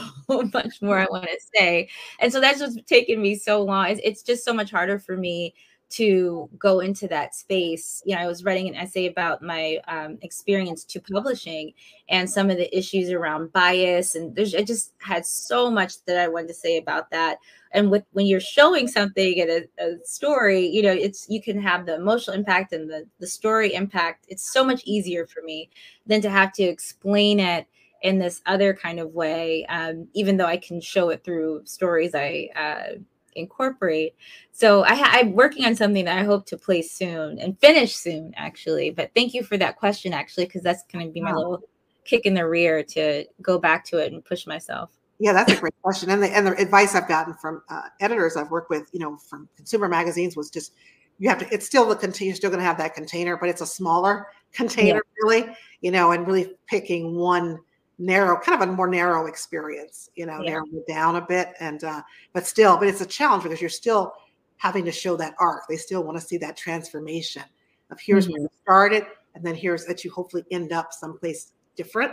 [0.53, 1.89] much more i want to say
[2.19, 5.17] and so that's what's taken me so long it's, it's just so much harder for
[5.17, 5.55] me
[5.91, 8.03] to go into that space.
[8.07, 11.73] You know, I was writing an essay about my um, experience to publishing
[12.09, 16.19] and some of the issues around bias, and there's I just had so much that
[16.19, 17.39] I wanted to say about that.
[17.73, 21.61] And with when you're showing something in a, a story, you know, it's you can
[21.61, 24.27] have the emotional impact and the the story impact.
[24.29, 25.71] It's so much easier for me
[26.07, 27.67] than to have to explain it
[28.03, 29.67] in this other kind of way.
[29.67, 32.99] Um, even though I can show it through stories I uh,
[33.35, 34.15] incorporate.
[34.53, 38.33] So I, am working on something that I hope to place soon and finish soon,
[38.37, 38.91] actually.
[38.91, 41.39] But thank you for that question, actually, because that's going to be my wow.
[41.39, 41.63] little
[42.05, 44.91] kick in the rear to go back to it and push myself.
[45.19, 46.09] Yeah, that's a great question.
[46.09, 49.19] And the and the advice I've gotten from uh, editors I've worked with, you know,
[49.19, 50.73] from consumer magazines was just
[51.19, 51.55] you have to.
[51.55, 52.29] It's still the container.
[52.29, 55.23] You're still going to have that container, but it's a smaller container, yeah.
[55.23, 55.57] really.
[55.83, 57.59] You know, and really picking one
[58.01, 60.53] narrow, kind of a more narrow experience, you know, yeah.
[60.53, 61.53] narrow it down a bit.
[61.61, 64.15] And, uh, but still, but it's a challenge because you're still
[64.57, 65.63] having to show that arc.
[65.69, 67.43] They still want to see that transformation
[67.91, 68.33] of here's mm-hmm.
[68.33, 72.13] where you started, and then here's that you hopefully end up someplace different,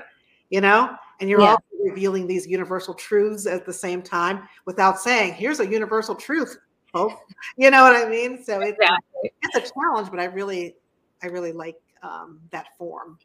[0.49, 1.51] you know, and you're yeah.
[1.51, 6.57] also revealing these universal truths at the same time without saying, here's a universal truth.
[6.93, 7.17] Oh,
[7.57, 8.43] you know what I mean?
[8.43, 9.31] So it's, exactly.
[9.43, 10.75] it's a challenge, but I really,
[11.23, 13.17] I really like um, that form.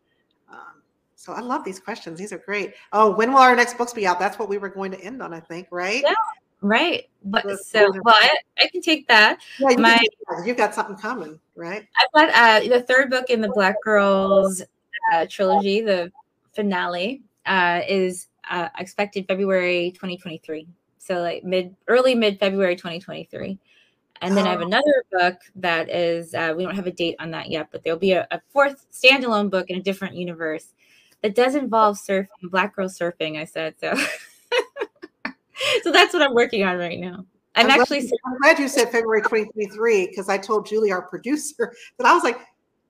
[0.51, 0.83] Um,
[1.23, 2.19] so I love these questions.
[2.19, 2.75] These are great.
[2.93, 4.19] Oh, when will our next books be out?
[4.19, 6.03] That's what we were going to end on, I think, right?
[6.05, 6.15] Yeah,
[6.63, 7.09] right.
[7.23, 9.39] But so, well, I, I, can take that.
[9.61, 10.01] Yeah, you My,
[10.45, 11.87] you've got something coming, right?
[11.97, 14.63] I've got uh, the third book in the Black Girls
[15.15, 16.11] uh, trilogy, the
[16.55, 20.67] finale, uh, is uh, expected February 2023.
[20.99, 23.61] So like mid, early mid February 2023.
[24.23, 27.31] And then I have another book that is, uh, we don't have a date on
[27.31, 30.73] that yet, but there'll be a, a, fourth standalone book in a different universe
[31.23, 33.39] it does involve surfing, black girl surfing.
[33.39, 33.95] I said so.
[35.83, 37.25] so that's what I'm working on right now.
[37.55, 38.01] I'm, I'm actually.
[38.01, 42.15] Glad, I'm glad you said February 2023 because I told Julie, our producer, that I
[42.15, 42.39] was like,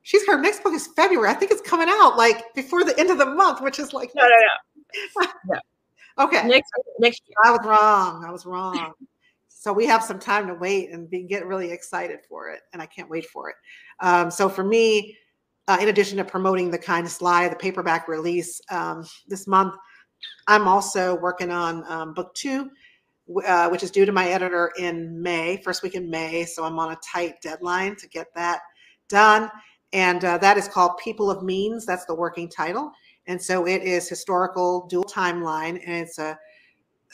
[0.02, 1.28] she's her next book is February.
[1.28, 4.12] I think it's coming out like before the end of the month, which is like
[4.14, 5.26] no, no, no.
[5.54, 6.24] no.
[6.24, 6.46] Okay.
[6.46, 7.36] Next next year.
[7.44, 8.24] I was wrong.
[8.24, 8.92] I was wrong.
[9.48, 12.80] so we have some time to wait and be get really excited for it, and
[12.80, 13.56] I can't wait for it.
[14.00, 15.16] Um, so for me,
[15.72, 19.74] uh, in addition to promoting the Kindest Lie, the paperback release um, this month,
[20.46, 22.70] I'm also working on um, book two,
[23.46, 26.44] uh, which is due to my editor in May, first week in May.
[26.44, 28.60] So I'm on a tight deadline to get that
[29.08, 29.50] done.
[29.94, 31.86] And uh, that is called People of Means.
[31.86, 32.92] That's the working title.
[33.26, 35.80] And so it is historical dual timeline.
[35.86, 36.38] And it's a,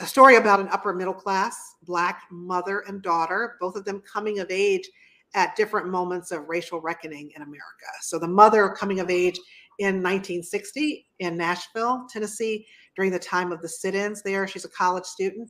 [0.01, 4.39] a story about an upper middle class Black mother and daughter, both of them coming
[4.39, 4.89] of age
[5.35, 7.87] at different moments of racial reckoning in America.
[8.01, 9.39] So the mother coming of age
[9.79, 12.65] in 1960 in Nashville, Tennessee,
[12.95, 14.47] during the time of the sit-ins there.
[14.47, 15.49] She's a college student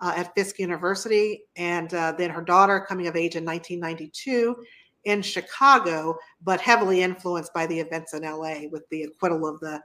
[0.00, 4.56] uh, at Fisk University, and uh, then her daughter coming of age in 1992
[5.04, 9.80] in Chicago, but heavily influenced by the events in LA with the acquittal of the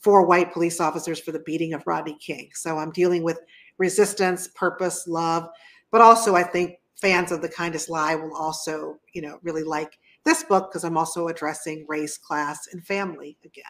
[0.00, 2.50] four white police officers for the beating of Rodney King.
[2.54, 3.40] So I'm dealing with
[3.78, 5.48] resistance, purpose, love,
[5.90, 9.98] but also I think fans of The Kindest Lie will also, you know, really like
[10.24, 13.64] this book because I'm also addressing race, class, and family again.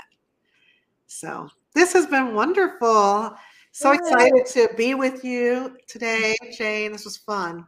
[1.07, 3.35] So this has been wonderful.
[3.73, 6.93] So excited to be with you today, Jayne.
[6.93, 7.67] This was fun.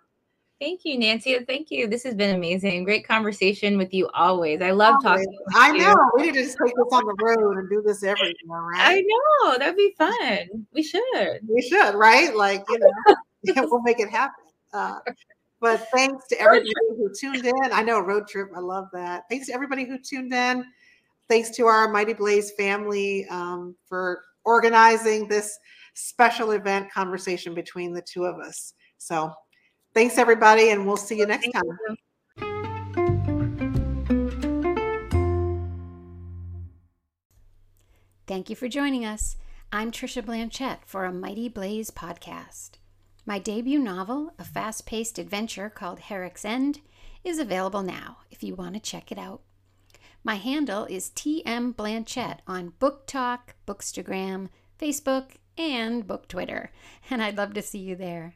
[0.61, 1.39] Thank you, Nancy.
[1.47, 1.87] Thank you.
[1.87, 2.83] This has been amazing.
[2.83, 4.61] Great conversation with you always.
[4.61, 5.25] I love always.
[5.27, 5.39] talking.
[5.55, 5.91] I know.
[5.91, 6.11] You.
[6.17, 8.81] We need to just take this on the road and do this every right?
[8.81, 9.59] I know.
[9.59, 10.67] That'd be fun.
[10.73, 11.41] We should.
[11.47, 12.35] We should, right?
[12.35, 13.15] Like, you know,
[13.71, 14.45] we'll make it happen.
[14.73, 14.99] Uh,
[15.61, 17.73] but thanks to everybody who tuned in.
[17.73, 18.51] I know road trip.
[18.57, 19.25] I love that.
[19.31, 20.65] Thanks to everybody who tuned in.
[21.29, 25.59] Thanks to our Mighty Blaze family um, for organizing this
[25.95, 28.73] special event conversation between the two of us.
[28.99, 29.33] So
[29.95, 31.65] Thanks, everybody, and we'll see you next time.
[38.27, 39.37] Thank you for joining us.
[39.73, 42.73] I'm Trisha Blanchet for a Mighty Blaze podcast.
[43.29, 46.81] My debut novel, a fast paced adventure called Herrick's End,
[47.23, 49.43] is available now if you want to check it out.
[50.25, 54.49] My handle is TM Blanchet on BookTok, Bookstagram,
[54.81, 56.71] Facebook, and Book Twitter,
[57.11, 58.35] and I'd love to see you there.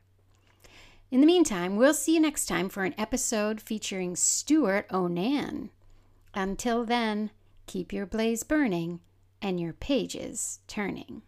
[1.11, 5.71] In the meantime, we'll see you next time for an episode featuring Stewart O'Nan.
[6.35, 7.31] Until then,
[7.65, 9.01] keep your blaze burning
[9.41, 11.23] and your pages turning.